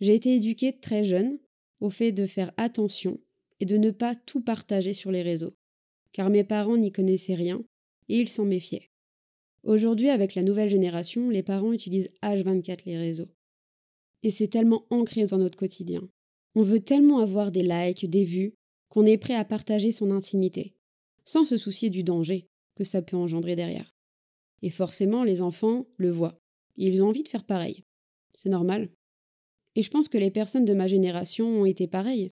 J'ai 0.00 0.14
été 0.14 0.34
éduquée 0.34 0.78
très 0.78 1.04
jeune 1.04 1.38
au 1.80 1.90
fait 1.90 2.12
de 2.12 2.26
faire 2.26 2.52
attention 2.56 3.18
et 3.60 3.66
de 3.66 3.76
ne 3.76 3.90
pas 3.90 4.14
tout 4.14 4.40
partager 4.40 4.92
sur 4.92 5.10
les 5.10 5.22
réseaux, 5.22 5.54
car 6.12 6.30
mes 6.30 6.44
parents 6.44 6.76
n'y 6.76 6.92
connaissaient 6.92 7.34
rien 7.34 7.64
et 8.08 8.18
ils 8.20 8.28
s'en 8.28 8.44
méfiaient. 8.44 8.90
Aujourd'hui, 9.64 10.08
avec 10.08 10.34
la 10.34 10.42
nouvelle 10.42 10.70
génération, 10.70 11.30
les 11.30 11.42
parents 11.42 11.72
utilisent 11.72 12.10
H24 12.22 12.80
les 12.86 12.96
réseaux. 12.96 13.28
Et 14.22 14.30
c'est 14.30 14.48
tellement 14.48 14.86
ancré 14.90 15.26
dans 15.26 15.38
notre 15.38 15.56
quotidien. 15.56 16.08
On 16.54 16.62
veut 16.62 16.80
tellement 16.80 17.18
avoir 17.18 17.52
des 17.52 17.62
likes, 17.62 18.08
des 18.08 18.24
vues, 18.24 18.54
qu'on 18.88 19.04
est 19.04 19.18
prêt 19.18 19.34
à 19.34 19.44
partager 19.44 19.92
son 19.92 20.10
intimité, 20.10 20.74
sans 21.24 21.44
se 21.44 21.56
soucier 21.56 21.90
du 21.90 22.02
danger 22.02 22.48
que 22.76 22.84
ça 22.84 23.02
peut 23.02 23.16
engendrer 23.16 23.56
derrière. 23.56 23.94
Et 24.62 24.70
forcément, 24.70 25.24
les 25.24 25.42
enfants 25.42 25.86
le 25.96 26.10
voient. 26.10 26.40
ils 26.76 27.02
ont 27.02 27.08
envie 27.08 27.22
de 27.22 27.28
faire 27.28 27.44
pareil. 27.44 27.84
C'est 28.34 28.48
normal. 28.48 28.90
Et 29.78 29.82
je 29.82 29.90
pense 29.90 30.08
que 30.08 30.18
les 30.18 30.32
personnes 30.32 30.64
de 30.64 30.74
ma 30.74 30.88
génération 30.88 31.46
ont 31.60 31.64
été 31.64 31.86
pareilles. 31.86 32.32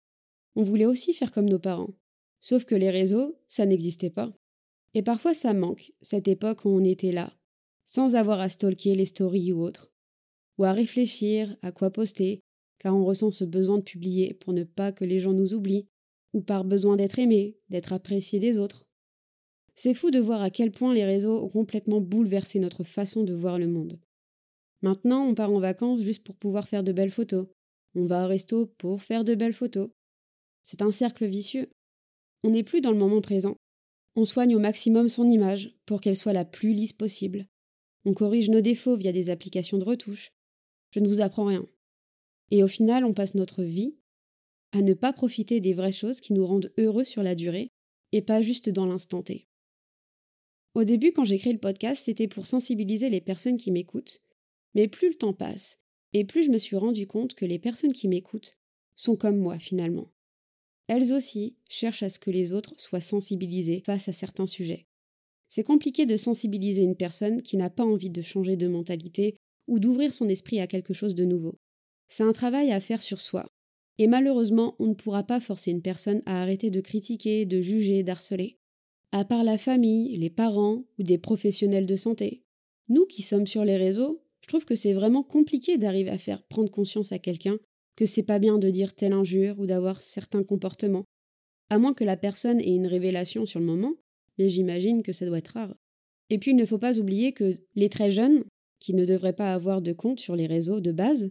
On 0.57 0.63
voulait 0.63 0.85
aussi 0.85 1.15
faire 1.15 1.33
comme 1.33 1.49
nos 1.49 1.59
parents. 1.59 1.95
Sauf 2.43 2.67
que 2.67 2.75
les 2.75 2.91
réseaux, 2.91 3.35
ça 3.49 3.65
n'existait 3.65 4.11
pas. 4.11 4.31
Et 4.93 5.01
parfois 5.01 5.33
ça 5.33 5.55
manque, 5.55 5.91
cette 6.03 6.29
époque 6.29 6.67
où 6.67 6.69
on 6.69 6.85
était 6.85 7.13
là, 7.13 7.33
sans 7.87 8.15
avoir 8.15 8.41
à 8.41 8.51
stalker 8.51 8.95
les 8.95 9.07
stories 9.07 9.53
ou 9.53 9.63
autres, 9.63 9.91
ou 10.59 10.65
à 10.65 10.73
réfléchir 10.73 11.57
à 11.63 11.73
quoi 11.73 11.91
poster, 11.91 12.43
car 12.79 12.95
on 12.95 13.07
ressent 13.07 13.31
ce 13.31 13.45
besoin 13.45 13.79
de 13.79 13.85
publier 13.85 14.35
pour 14.35 14.53
ne 14.53 14.65
pas 14.65 14.93
que 14.93 15.07
les 15.07 15.19
gens 15.19 15.33
nous 15.33 15.55
oublient, 15.55 15.89
ou 16.35 16.43
par 16.43 16.63
besoin 16.63 16.97
d'être 16.97 17.19
aimé, 17.19 17.57
d'être 17.71 17.95
apprécié 17.95 18.39
des 18.39 18.59
autres. 18.59 18.87
C'est 19.77 19.95
fou 19.95 20.11
de 20.11 20.21
voir 20.21 20.43
à 20.43 20.51
quel 20.51 20.73
point 20.73 20.93
les 20.93 21.07
réseaux 21.07 21.43
ont 21.43 21.49
complètement 21.49 22.03
bouleversé 22.03 22.59
notre 22.59 22.85
façon 22.85 23.25
de 23.25 23.33
voir 23.33 23.59
le 23.59 23.67
monde. 23.67 23.99
Maintenant, 24.83 25.27
on 25.27 25.35
part 25.35 25.53
en 25.53 25.61
vacances 25.61 26.01
juste 26.01 26.25
pour 26.25 26.37
pouvoir 26.37 26.69
faire 26.69 26.83
de 26.83 26.93
belles 26.93 27.11
photos. 27.11 27.47
On 27.95 28.07
va 28.07 28.25
au 28.25 28.29
resto 28.29 28.67
pour 28.79 29.03
faire 29.03 29.25
de 29.25 29.35
belles 29.35 29.53
photos. 29.53 29.91
C'est 30.65 30.83
un 30.83 30.91
cercle 30.91 31.27
vicieux. 31.27 31.71
On 32.45 32.51
n'est 32.51 32.63
plus 32.63 32.81
dans 32.81 32.93
le 32.93 32.99
moment 32.99 33.21
présent. 33.21 33.57
On 34.17 34.25
soigne 34.25 34.57
au 34.57 34.61
maximum 34.61 35.09
son 35.09 35.29
image 35.29 35.75
pour 35.87 36.01
qu'elle 36.01 36.17
soit 36.17 36.33
la 36.33 36.45
plus 36.45 36.73
lisse 36.73 36.93
possible. 36.93 37.47
On 38.05 38.15
corrige 38.15 38.49
nos 38.49 38.61
défauts 38.61 38.97
via 38.97 39.13
des 39.13 39.31
applications 39.31 39.79
de 39.79 39.85
retouche. 39.85 40.33
Je 40.95 41.01
ne 41.01 41.09
vous 41.09 41.21
apprends 41.21 41.45
rien. 41.45 41.67
Et 42.51 42.63
au 42.63 42.69
final, 42.69 43.05
on 43.05 43.15
passe 43.15 43.35
notre 43.35 43.63
vie 43.63 43.97
à 44.73 44.83
ne 44.83 44.95
pas 44.95 45.13
profiter 45.13 45.61
des 45.61 45.75
vraies 45.75 45.93
choses 45.93 46.21
qui 46.21 46.33
nous 46.33 46.47
rendent 46.47 46.73
heureux 46.79 47.05
sur 47.05 47.23
la 47.23 47.35
durée 47.35 47.71
et 48.13 48.23
pas 48.23 48.41
juste 48.41 48.69
dans 48.69 48.87
l'instant 48.87 49.23
T. 49.23 49.47
Au 50.75 50.85
début, 50.85 51.13
quand 51.13 51.25
créé 51.25 51.53
le 51.53 51.59
podcast, 51.59 52.05
c'était 52.05 52.29
pour 52.29 52.47
sensibiliser 52.47 53.11
les 53.11 53.21
personnes 53.21 53.57
qui 53.57 53.73
m'écoutent, 53.73 54.21
mais 54.75 54.89
plus 54.89 55.09
le 55.09 55.15
temps 55.15 55.33
passe, 55.33 55.79
et 56.13 56.25
plus 56.25 56.43
je 56.43 56.51
me 56.51 56.59
suis 56.59 56.77
rendu 56.77 57.07
compte 57.07 57.35
que 57.35 57.45
les 57.45 57.59
personnes 57.59 57.93
qui 57.93 58.09
m'écoutent 58.09 58.59
sont 58.97 59.17
comme 59.17 59.39
moi 59.39 59.59
finalement. 59.59 60.13
Elles 60.89 61.13
aussi 61.13 61.55
cherchent 61.69 62.03
à 62.03 62.09
ce 62.09 62.19
que 62.19 62.31
les 62.31 62.53
autres 62.53 62.75
soient 62.77 63.01
sensibilisés 63.01 63.81
face 63.85 64.09
à 64.09 64.13
certains 64.13 64.47
sujets. 64.47 64.87
C'est 65.49 65.65
compliqué 65.65 66.07
de 66.07 66.17
sensibiliser 66.17 66.83
une 66.83 66.97
personne 66.97 67.43
qui 67.43 67.57
n'a 67.57 67.71
pas 67.71 67.85
envie 67.85 68.11
de 68.11 68.23
changer 68.23 68.57
de 68.57 68.69
mentalité 68.69 69.37
ou 69.69 69.79
d'ouvrir 69.79 70.13
son 70.13 70.29
esprit 70.29 70.61
à 70.61 70.67
quelque 70.67 70.95
chose 70.95 71.15
de 71.15 71.25
nouveau. 71.25 71.59
C'est 72.09 72.25
un 72.25 72.33
travail 72.33 72.73
à 72.73 72.81
faire 72.81 73.03
sur 73.03 73.21
soi. 73.21 73.47
Et 73.99 74.07
malheureusement, 74.07 74.75
on 74.79 74.87
ne 74.87 74.95
pourra 74.95 75.23
pas 75.23 75.41
forcer 75.41 75.71
une 75.71 75.83
personne 75.83 76.23
à 76.27 76.43
arrêter 76.43 76.71
de 76.71 76.81
critiquer, 76.81 77.47
de 77.47 77.61
juger, 77.61 78.03
d'harceler. 78.03 78.59
À 79.13 79.25
part 79.25 79.45
la 79.45 79.59
famille, 79.59 80.17
les 80.17 80.31
parents 80.31 80.85
ou 80.99 81.03
des 81.03 81.19
professionnels 81.19 81.87
de 81.87 81.97
santé. 81.97 82.43
Nous 82.89 83.07
qui 83.07 83.23
sommes 83.23 83.47
sur 83.47 83.65
les 83.65 83.77
réseaux, 83.77 84.23
que 84.59 84.75
c'est 84.75 84.93
vraiment 84.93 85.23
compliqué 85.23 85.79
d'arriver 85.79 86.11
à 86.11 86.19
faire 86.19 86.43
prendre 86.43 86.71
conscience 86.71 87.13
à 87.13 87.19
quelqu'un 87.19 87.59
que 87.97 88.07
c'est 88.07 88.23
pas 88.23 88.39
bien 88.39 88.59
de 88.59 88.71
dire 88.71 88.95
telle 88.95 89.13
injure 89.13 89.59
ou 89.59 89.67
d'avoir 89.67 90.03
certains 90.03 90.43
comportements. 90.43 91.05
À 91.69 91.79
moins 91.79 91.95
que 91.95 92.05
la 92.05 92.17
personne 92.17 92.61
ait 92.61 92.75
une 92.75 92.87
révélation 92.87 93.47
sur 93.47 93.61
le 93.61 93.67
moment, 93.67 93.95
mais 94.39 94.49
j'imagine 94.49 95.03
que 95.03 95.13
ça 95.13 95.27
doit 95.27 95.39
être 95.39 95.55
rare. 95.55 95.75
Et 96.31 96.39
puis 96.39 96.53
il 96.53 96.57
ne 96.57 96.65
faut 96.65 96.79
pas 96.79 96.99
oublier 96.99 97.33
que 97.33 97.59
les 97.75 97.89
très 97.89 98.11
jeunes, 98.11 98.45
qui 98.81 98.95
ne 98.95 99.05
devraient 99.05 99.35
pas 99.35 99.53
avoir 99.53 99.83
de 99.83 99.93
compte 99.93 100.21
sur 100.21 100.35
les 100.35 100.47
réseaux 100.47 100.81
de 100.81 100.93
base, 100.93 101.31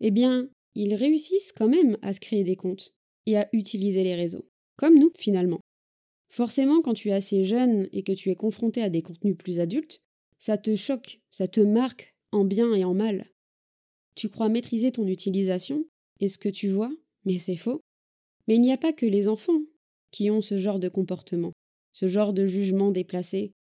eh 0.00 0.10
bien, 0.10 0.48
ils 0.74 0.94
réussissent 0.94 1.52
quand 1.52 1.68
même 1.68 1.98
à 2.02 2.12
se 2.12 2.20
créer 2.20 2.44
des 2.44 2.56
comptes 2.56 2.94
et 3.26 3.36
à 3.36 3.48
utiliser 3.52 4.02
les 4.02 4.14
réseaux. 4.14 4.48
Comme 4.76 4.98
nous, 4.98 5.12
finalement. 5.16 5.60
Forcément, 6.30 6.80
quand 6.80 6.94
tu 6.94 7.10
es 7.10 7.12
assez 7.12 7.44
jeune 7.44 7.88
et 7.92 8.02
que 8.02 8.12
tu 8.12 8.30
es 8.30 8.36
confronté 8.36 8.82
à 8.82 8.88
des 8.88 9.02
contenus 9.02 9.36
plus 9.36 9.60
adultes, 9.60 10.00
ça 10.38 10.58
te 10.58 10.74
choque, 10.76 11.20
ça 11.30 11.46
te 11.46 11.60
marque 11.60 12.15
en 12.36 12.44
bien 12.44 12.72
et 12.74 12.84
en 12.84 12.94
mal. 12.94 13.30
Tu 14.14 14.28
crois 14.28 14.48
maîtriser 14.48 14.92
ton 14.92 15.06
utilisation 15.06 15.84
et 16.20 16.28
ce 16.28 16.38
que 16.38 16.48
tu 16.48 16.68
vois, 16.68 16.92
mais 17.24 17.38
c'est 17.38 17.56
faux. 17.56 17.80
Mais 18.46 18.54
il 18.54 18.60
n'y 18.60 18.72
a 18.72 18.78
pas 18.78 18.92
que 18.92 19.06
les 19.06 19.28
enfants 19.28 19.60
qui 20.10 20.30
ont 20.30 20.40
ce 20.40 20.58
genre 20.58 20.78
de 20.78 20.88
comportement, 20.88 21.52
ce 21.92 22.08
genre 22.08 22.32
de 22.32 22.46
jugement 22.46 22.90
déplacé. 22.90 23.52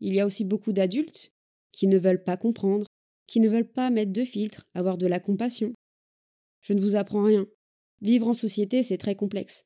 Il 0.00 0.14
y 0.14 0.20
a 0.20 0.26
aussi 0.26 0.44
beaucoup 0.44 0.72
d'adultes 0.72 1.32
qui 1.72 1.86
ne 1.86 1.98
veulent 1.98 2.22
pas 2.22 2.36
comprendre, 2.36 2.86
qui 3.26 3.40
ne 3.40 3.48
veulent 3.48 3.70
pas 3.70 3.90
mettre 3.90 4.12
de 4.12 4.24
filtre, 4.24 4.66
avoir 4.74 4.98
de 4.98 5.06
la 5.06 5.20
compassion. 5.20 5.72
Je 6.60 6.72
ne 6.72 6.80
vous 6.80 6.96
apprends 6.96 7.24
rien. 7.24 7.46
Vivre 8.00 8.28
en 8.28 8.34
société, 8.34 8.82
c'est 8.82 8.98
très 8.98 9.16
complexe. 9.16 9.64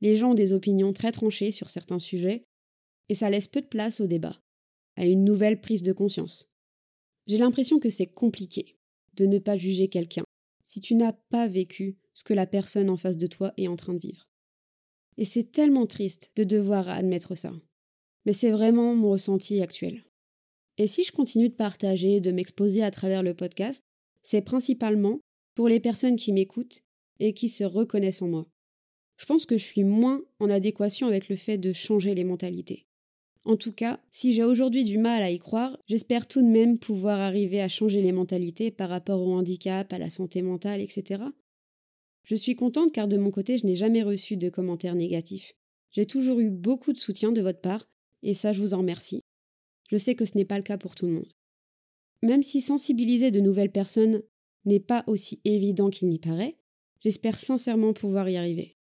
Les 0.00 0.16
gens 0.16 0.30
ont 0.30 0.34
des 0.34 0.52
opinions 0.52 0.92
très 0.92 1.12
tranchées 1.12 1.50
sur 1.50 1.70
certains 1.70 1.98
sujets, 1.98 2.44
et 3.08 3.14
ça 3.14 3.30
laisse 3.30 3.48
peu 3.48 3.60
de 3.60 3.66
place 3.66 4.00
au 4.00 4.06
débat, 4.06 4.38
à 4.96 5.04
une 5.04 5.24
nouvelle 5.24 5.60
prise 5.60 5.82
de 5.82 5.92
conscience. 5.92 6.48
J'ai 7.26 7.38
l'impression 7.38 7.78
que 7.78 7.90
c'est 7.90 8.06
compliqué 8.06 8.76
de 9.14 9.26
ne 9.26 9.38
pas 9.38 9.56
juger 9.56 9.88
quelqu'un, 9.88 10.24
si 10.64 10.80
tu 10.80 10.94
n'as 10.94 11.12
pas 11.30 11.48
vécu 11.48 11.96
ce 12.12 12.24
que 12.24 12.34
la 12.34 12.46
personne 12.46 12.90
en 12.90 12.96
face 12.96 13.16
de 13.16 13.26
toi 13.26 13.52
est 13.56 13.68
en 13.68 13.76
train 13.76 13.94
de 13.94 14.00
vivre. 14.00 14.24
Et 15.16 15.24
c'est 15.24 15.52
tellement 15.52 15.86
triste 15.86 16.32
de 16.36 16.44
devoir 16.44 16.88
admettre 16.88 17.34
ça. 17.34 17.52
Mais 18.26 18.32
c'est 18.32 18.50
vraiment 18.50 18.94
mon 18.94 19.10
ressenti 19.10 19.60
actuel. 19.60 20.04
Et 20.76 20.86
si 20.86 21.04
je 21.04 21.12
continue 21.12 21.48
de 21.48 21.54
partager, 21.54 22.20
de 22.20 22.32
m'exposer 22.32 22.82
à 22.82 22.90
travers 22.90 23.22
le 23.22 23.34
podcast, 23.34 23.82
c'est 24.22 24.42
principalement 24.42 25.20
pour 25.54 25.68
les 25.68 25.80
personnes 25.80 26.16
qui 26.16 26.32
m'écoutent 26.32 26.82
et 27.20 27.32
qui 27.32 27.48
se 27.48 27.64
reconnaissent 27.64 28.22
en 28.22 28.28
moi. 28.28 28.46
Je 29.16 29.26
pense 29.26 29.46
que 29.46 29.56
je 29.56 29.64
suis 29.64 29.84
moins 29.84 30.22
en 30.40 30.50
adéquation 30.50 31.06
avec 31.06 31.28
le 31.28 31.36
fait 31.36 31.58
de 31.58 31.72
changer 31.72 32.14
les 32.14 32.24
mentalités. 32.24 32.86
En 33.44 33.56
tout 33.56 33.72
cas, 33.72 34.00
si 34.10 34.32
j'ai 34.32 34.42
aujourd'hui 34.42 34.84
du 34.84 34.96
mal 34.96 35.22
à 35.22 35.30
y 35.30 35.38
croire, 35.38 35.78
j'espère 35.86 36.26
tout 36.26 36.40
de 36.40 36.46
même 36.48 36.78
pouvoir 36.78 37.20
arriver 37.20 37.60
à 37.60 37.68
changer 37.68 38.00
les 38.00 38.12
mentalités 38.12 38.70
par 38.70 38.88
rapport 38.88 39.20
au 39.20 39.34
handicap, 39.34 39.92
à 39.92 39.98
la 39.98 40.08
santé 40.08 40.40
mentale, 40.40 40.80
etc. 40.80 41.24
Je 42.24 42.36
suis 42.36 42.56
contente 42.56 42.92
car 42.92 43.06
de 43.06 43.18
mon 43.18 43.30
côté, 43.30 43.58
je 43.58 43.66
n'ai 43.66 43.76
jamais 43.76 44.02
reçu 44.02 44.38
de 44.38 44.48
commentaires 44.48 44.94
négatifs. 44.94 45.52
J'ai 45.90 46.06
toujours 46.06 46.40
eu 46.40 46.48
beaucoup 46.48 46.94
de 46.94 46.98
soutien 46.98 47.32
de 47.32 47.42
votre 47.42 47.60
part, 47.60 47.86
et 48.22 48.32
ça, 48.32 48.52
je 48.52 48.62
vous 48.62 48.72
en 48.72 48.78
remercie. 48.78 49.20
Je 49.90 49.98
sais 49.98 50.14
que 50.14 50.24
ce 50.24 50.36
n'est 50.36 50.46
pas 50.46 50.56
le 50.56 50.64
cas 50.64 50.78
pour 50.78 50.94
tout 50.94 51.06
le 51.06 51.12
monde. 51.12 51.28
Même 52.22 52.42
si 52.42 52.62
sensibiliser 52.62 53.30
de 53.30 53.40
nouvelles 53.40 53.70
personnes 53.70 54.22
n'est 54.64 54.80
pas 54.80 55.04
aussi 55.06 55.42
évident 55.44 55.90
qu'il 55.90 56.08
n'y 56.08 56.18
paraît, 56.18 56.56
j'espère 57.00 57.38
sincèrement 57.38 57.92
pouvoir 57.92 58.26
y 58.30 58.38
arriver. 58.38 58.76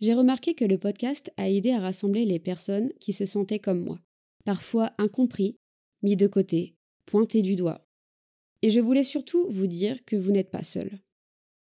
J'ai 0.00 0.12
remarqué 0.12 0.54
que 0.54 0.64
le 0.64 0.76
podcast 0.76 1.32
a 1.38 1.48
aidé 1.48 1.70
à 1.70 1.80
rassembler 1.80 2.26
les 2.26 2.38
personnes 2.38 2.92
qui 3.00 3.12
se 3.14 3.24
sentaient 3.24 3.58
comme 3.58 3.82
moi, 3.82 3.98
parfois 4.44 4.92
incompris, 4.98 5.56
mis 6.02 6.16
de 6.16 6.26
côté, 6.26 6.76
pointés 7.06 7.40
du 7.40 7.56
doigt. 7.56 7.86
Et 8.60 8.70
je 8.70 8.80
voulais 8.80 9.04
surtout 9.04 9.46
vous 9.50 9.66
dire 9.66 10.04
que 10.04 10.16
vous 10.16 10.32
n'êtes 10.32 10.50
pas 10.50 10.62
seul. 10.62 11.00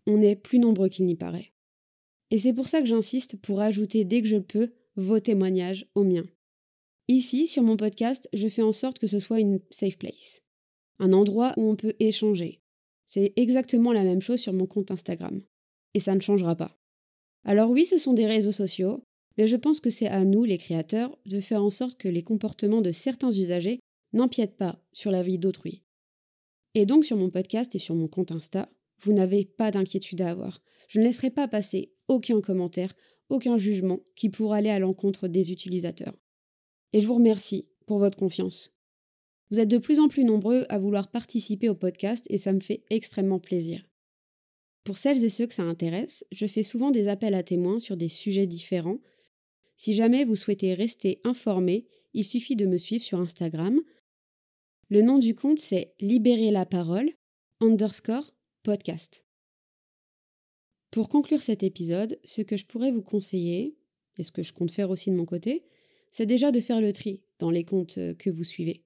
On 0.05 0.21
est 0.21 0.35
plus 0.35 0.59
nombreux 0.59 0.89
qu'il 0.89 1.05
n'y 1.05 1.15
paraît. 1.15 1.53
Et 2.31 2.39
c'est 2.39 2.53
pour 2.53 2.67
ça 2.67 2.81
que 2.81 2.87
j'insiste 2.87 3.37
pour 3.37 3.61
ajouter 3.61 4.03
dès 4.03 4.21
que 4.21 4.27
je 4.27 4.37
peux 4.37 4.71
vos 4.95 5.19
témoignages 5.19 5.87
aux 5.95 6.03
miens. 6.03 6.27
Ici, 7.07 7.47
sur 7.47 7.63
mon 7.63 7.77
podcast, 7.77 8.29
je 8.33 8.47
fais 8.47 8.61
en 8.61 8.71
sorte 8.71 8.99
que 8.99 9.07
ce 9.07 9.19
soit 9.19 9.39
une 9.39 9.61
safe 9.71 9.97
place, 9.97 10.43
un 10.99 11.13
endroit 11.13 11.53
où 11.57 11.63
on 11.63 11.75
peut 11.75 11.95
échanger. 11.99 12.61
C'est 13.07 13.33
exactement 13.35 13.93
la 13.93 14.03
même 14.03 14.21
chose 14.21 14.39
sur 14.39 14.53
mon 14.53 14.67
compte 14.67 14.91
Instagram. 14.91 15.41
Et 15.95 15.99
ça 15.99 16.13
ne 16.13 16.19
changera 16.19 16.55
pas. 16.55 16.78
Alors 17.45 17.69
oui, 17.69 17.85
ce 17.85 17.97
sont 17.97 18.13
des 18.13 18.27
réseaux 18.27 18.51
sociaux, 18.51 19.03
mais 19.37 19.47
je 19.47 19.55
pense 19.55 19.79
que 19.79 19.89
c'est 19.89 20.07
à 20.07 20.25
nous, 20.25 20.43
les 20.43 20.57
créateurs, 20.57 21.17
de 21.25 21.39
faire 21.39 21.63
en 21.63 21.69
sorte 21.69 21.97
que 21.97 22.09
les 22.09 22.23
comportements 22.23 22.81
de 22.81 22.91
certains 22.91 23.31
usagers 23.31 23.79
n'empiètent 24.13 24.57
pas 24.57 24.83
sur 24.91 25.11
la 25.11 25.23
vie 25.23 25.39
d'autrui. 25.39 25.83
Et 26.75 26.85
donc 26.85 27.05
sur 27.05 27.17
mon 27.17 27.29
podcast 27.29 27.73
et 27.75 27.79
sur 27.79 27.95
mon 27.95 28.07
compte 28.07 28.31
Insta, 28.31 28.69
vous 29.01 29.13
n'avez 29.13 29.45
pas 29.45 29.71
d'inquiétude 29.71 30.21
à 30.21 30.31
avoir. 30.31 30.61
Je 30.87 30.99
ne 30.99 31.05
laisserai 31.05 31.29
pas 31.29 31.47
passer 31.47 31.93
aucun 32.07 32.41
commentaire, 32.41 32.93
aucun 33.29 33.57
jugement 33.57 33.99
qui 34.15 34.29
pourra 34.29 34.57
aller 34.57 34.69
à 34.69 34.79
l'encontre 34.79 35.27
des 35.27 35.51
utilisateurs. 35.51 36.17
Et 36.93 36.99
je 36.99 37.07
vous 37.07 37.15
remercie 37.15 37.69
pour 37.85 37.99
votre 37.99 38.17
confiance. 38.17 38.73
Vous 39.51 39.59
êtes 39.59 39.69
de 39.69 39.77
plus 39.77 39.99
en 39.99 40.09
plus 40.09 40.23
nombreux 40.23 40.65
à 40.69 40.77
vouloir 40.77 41.09
participer 41.09 41.69
au 41.69 41.75
podcast 41.75 42.25
et 42.29 42.37
ça 42.37 42.53
me 42.53 42.59
fait 42.59 42.83
extrêmement 42.89 43.39
plaisir. 43.39 43.88
Pour 44.83 44.97
celles 44.97 45.23
et 45.23 45.29
ceux 45.29 45.45
que 45.45 45.53
ça 45.53 45.63
intéresse, 45.63 46.25
je 46.31 46.47
fais 46.47 46.63
souvent 46.63 46.91
des 46.91 47.07
appels 47.07 47.33
à 47.33 47.43
témoins 47.43 47.79
sur 47.79 47.97
des 47.97 48.09
sujets 48.09 48.47
différents. 48.47 48.99
Si 49.77 49.93
jamais 49.93 50.25
vous 50.25 50.35
souhaitez 50.35 50.73
rester 50.73 51.21
informé, 51.23 51.85
il 52.13 52.25
suffit 52.25 52.55
de 52.55 52.65
me 52.65 52.77
suivre 52.77 53.03
sur 53.03 53.19
Instagram. 53.19 53.79
Le 54.89 55.01
nom 55.01 55.19
du 55.19 55.35
compte 55.35 55.59
c'est 55.59 55.93
Libérer 55.99 56.51
la 56.51 56.65
parole 56.65 57.11
underscore 57.61 58.33
podcast. 58.63 59.25
Pour 60.91 61.09
conclure 61.09 61.41
cet 61.41 61.61
épisode, 61.61 62.19
ce 62.23 62.41
que 62.41 62.57
je 62.57 62.65
pourrais 62.65 62.91
vous 62.91 63.03
conseiller, 63.03 63.77
et 64.17 64.23
ce 64.23 64.31
que 64.31 64.43
je 64.43 64.53
compte 64.53 64.71
faire 64.71 64.89
aussi 64.89 65.11
de 65.11 65.15
mon 65.15 65.25
côté, 65.25 65.63
c'est 66.11 66.25
déjà 66.25 66.51
de 66.51 66.59
faire 66.59 66.81
le 66.81 66.91
tri 66.91 67.21
dans 67.37 67.51
les 67.51 67.63
comptes 67.63 67.99
que 68.17 68.29
vous 68.29 68.43
suivez. 68.43 68.83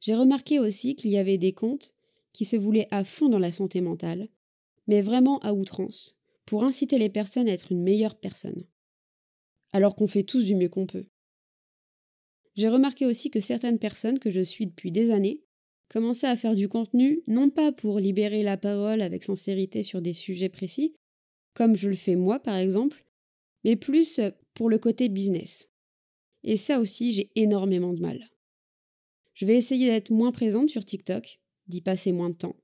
J'ai 0.00 0.14
remarqué 0.14 0.58
aussi 0.58 0.96
qu'il 0.96 1.10
y 1.10 1.16
avait 1.16 1.38
des 1.38 1.52
comptes 1.52 1.94
qui 2.32 2.44
se 2.44 2.56
voulaient 2.56 2.88
à 2.90 3.04
fond 3.04 3.28
dans 3.28 3.38
la 3.38 3.52
santé 3.52 3.80
mentale, 3.80 4.28
mais 4.86 5.02
vraiment 5.02 5.38
à 5.40 5.52
outrance, 5.52 6.16
pour 6.46 6.64
inciter 6.64 6.98
les 6.98 7.08
personnes 7.08 7.48
à 7.48 7.52
être 7.52 7.72
une 7.72 7.82
meilleure 7.82 8.16
personne. 8.16 8.64
Alors 9.72 9.96
qu'on 9.96 10.06
fait 10.06 10.22
tous 10.22 10.46
du 10.46 10.54
mieux 10.54 10.68
qu'on 10.68 10.86
peut. 10.86 11.06
J'ai 12.54 12.68
remarqué 12.68 13.06
aussi 13.06 13.30
que 13.30 13.40
certaines 13.40 13.78
personnes 13.78 14.18
que 14.18 14.30
je 14.30 14.40
suis 14.40 14.66
depuis 14.66 14.92
des 14.92 15.10
années 15.10 15.42
commençaient 15.88 16.28
à 16.28 16.36
faire 16.36 16.54
du 16.54 16.68
contenu 16.68 17.22
non 17.26 17.50
pas 17.50 17.72
pour 17.72 17.98
libérer 17.98 18.42
la 18.42 18.56
parole 18.56 19.02
avec 19.02 19.24
sincérité 19.24 19.82
sur 19.82 20.00
des 20.00 20.12
sujets 20.12 20.48
précis, 20.48 20.94
comme 21.54 21.76
je 21.76 21.88
le 21.88 21.96
fais 21.96 22.16
moi 22.16 22.40
par 22.40 22.56
exemple, 22.56 23.04
mais 23.64 23.76
plus 23.76 24.20
pour 24.54 24.68
le 24.70 24.78
côté 24.78 25.08
business. 25.08 25.68
Et 26.44 26.56
ça 26.56 26.78
aussi, 26.78 27.12
j'ai 27.12 27.30
énormément 27.34 27.92
de 27.92 28.00
mal. 28.00 28.28
Je 29.32 29.46
vais 29.46 29.56
essayer 29.56 29.86
d'être 29.86 30.10
moins 30.10 30.30
présente 30.30 30.68
sur 30.68 30.84
TikTok, 30.84 31.40
d'y 31.66 31.80
passer 31.80 32.12
moins 32.12 32.30
de 32.30 32.36
temps. 32.36 32.56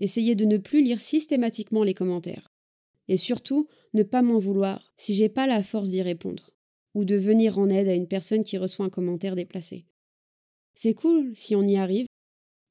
Essayer 0.00 0.34
de 0.34 0.44
ne 0.44 0.56
plus 0.56 0.82
lire 0.82 1.00
systématiquement 1.00 1.84
les 1.84 1.94
commentaires. 1.94 2.52
Et 3.08 3.16
surtout, 3.16 3.68
ne 3.92 4.02
pas 4.02 4.22
m'en 4.22 4.38
vouloir 4.38 4.92
si 4.96 5.14
j'ai 5.14 5.28
pas 5.28 5.46
la 5.46 5.62
force 5.62 5.90
d'y 5.90 6.02
répondre, 6.02 6.50
ou 6.94 7.04
de 7.04 7.16
venir 7.16 7.58
en 7.58 7.68
aide 7.68 7.88
à 7.88 7.94
une 7.94 8.08
personne 8.08 8.44
qui 8.44 8.58
reçoit 8.58 8.86
un 8.86 8.90
commentaire 8.90 9.36
déplacé. 9.36 9.86
C'est 10.74 10.94
cool 10.94 11.34
si 11.34 11.54
on 11.54 11.62
y 11.62 11.76
arrive, 11.76 12.06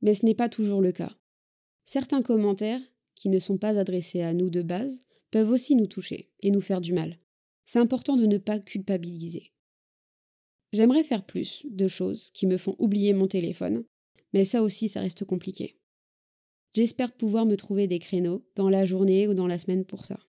mais 0.01 0.13
ce 0.13 0.25
n'est 0.25 0.36
pas 0.36 0.50
toujours 0.50 0.81
le 0.81 0.91
cas. 0.91 1.15
Certains 1.86 2.21
commentaires, 2.21 2.81
qui 3.15 3.29
ne 3.29 3.39
sont 3.39 3.57
pas 3.57 3.77
adressés 3.77 4.21
à 4.21 4.33
nous 4.33 4.50
de 4.50 4.62
base, 4.62 5.00
peuvent 5.31 5.50
aussi 5.50 5.75
nous 5.75 5.88
toucher 5.88 6.31
et 6.41 6.51
nous 6.51 6.62
faire 6.62 6.81
du 6.81 6.93
mal. 6.93 7.19
C'est 7.65 7.79
important 7.79 8.15
de 8.15 8.25
ne 8.25 8.38
pas 8.38 8.59
culpabiliser. 8.59 9.51
J'aimerais 10.71 11.03
faire 11.03 11.25
plus 11.25 11.65
de 11.69 11.88
choses 11.88 12.30
qui 12.32 12.47
me 12.47 12.58
font 12.58 12.75
oublier 12.80 13.13
mon 13.13 13.27
téléphone, 13.27 13.84
mais 14.34 14.45
ça 14.45 14.62
aussi, 14.62 14.88
ça 14.88 15.01
reste 15.01 15.25
compliqué. 15.25 15.79
J'espère 16.73 17.12
pouvoir 17.12 17.45
me 17.45 17.55
trouver 17.55 17.88
des 17.88 17.99
créneaux 17.99 18.45
dans 18.55 18.69
la 18.69 18.86
journée 18.86 19.27
ou 19.27 19.34
dans 19.34 19.47
la 19.47 19.58
semaine 19.58 19.86
pour 19.86 20.05
ça. 20.05 20.19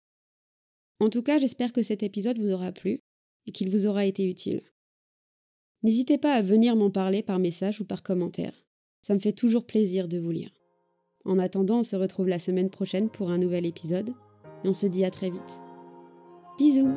En 0.99 1.09
tout 1.09 1.23
cas, 1.23 1.37
j'espère 1.37 1.73
que 1.73 1.83
cet 1.83 2.03
épisode 2.03 2.39
vous 2.39 2.51
aura 2.51 2.71
plu 2.71 3.01
et 3.47 3.51
qu'il 3.51 3.69
vous 3.69 3.85
aura 3.85 4.05
été 4.05 4.25
utile. 4.25 4.61
N'hésitez 5.83 6.17
pas 6.17 6.33
à 6.33 6.41
venir 6.41 6.75
m'en 6.75 6.91
parler 6.91 7.23
par 7.23 7.39
message 7.39 7.81
ou 7.81 7.85
par 7.85 8.03
commentaire. 8.03 8.67
Ça 9.01 9.15
me 9.15 9.19
fait 9.19 9.31
toujours 9.31 9.65
plaisir 9.65 10.07
de 10.07 10.19
vous 10.19 10.31
lire. 10.31 10.51
En 11.25 11.39
attendant, 11.39 11.79
on 11.79 11.83
se 11.83 11.95
retrouve 11.95 12.27
la 12.27 12.39
semaine 12.39 12.69
prochaine 12.69 13.09
pour 13.09 13.31
un 13.31 13.37
nouvel 13.37 13.65
épisode 13.65 14.09
et 14.63 14.67
on 14.67 14.73
se 14.73 14.87
dit 14.87 15.05
à 15.05 15.11
très 15.11 15.29
vite. 15.29 15.61
Bisous 16.57 16.93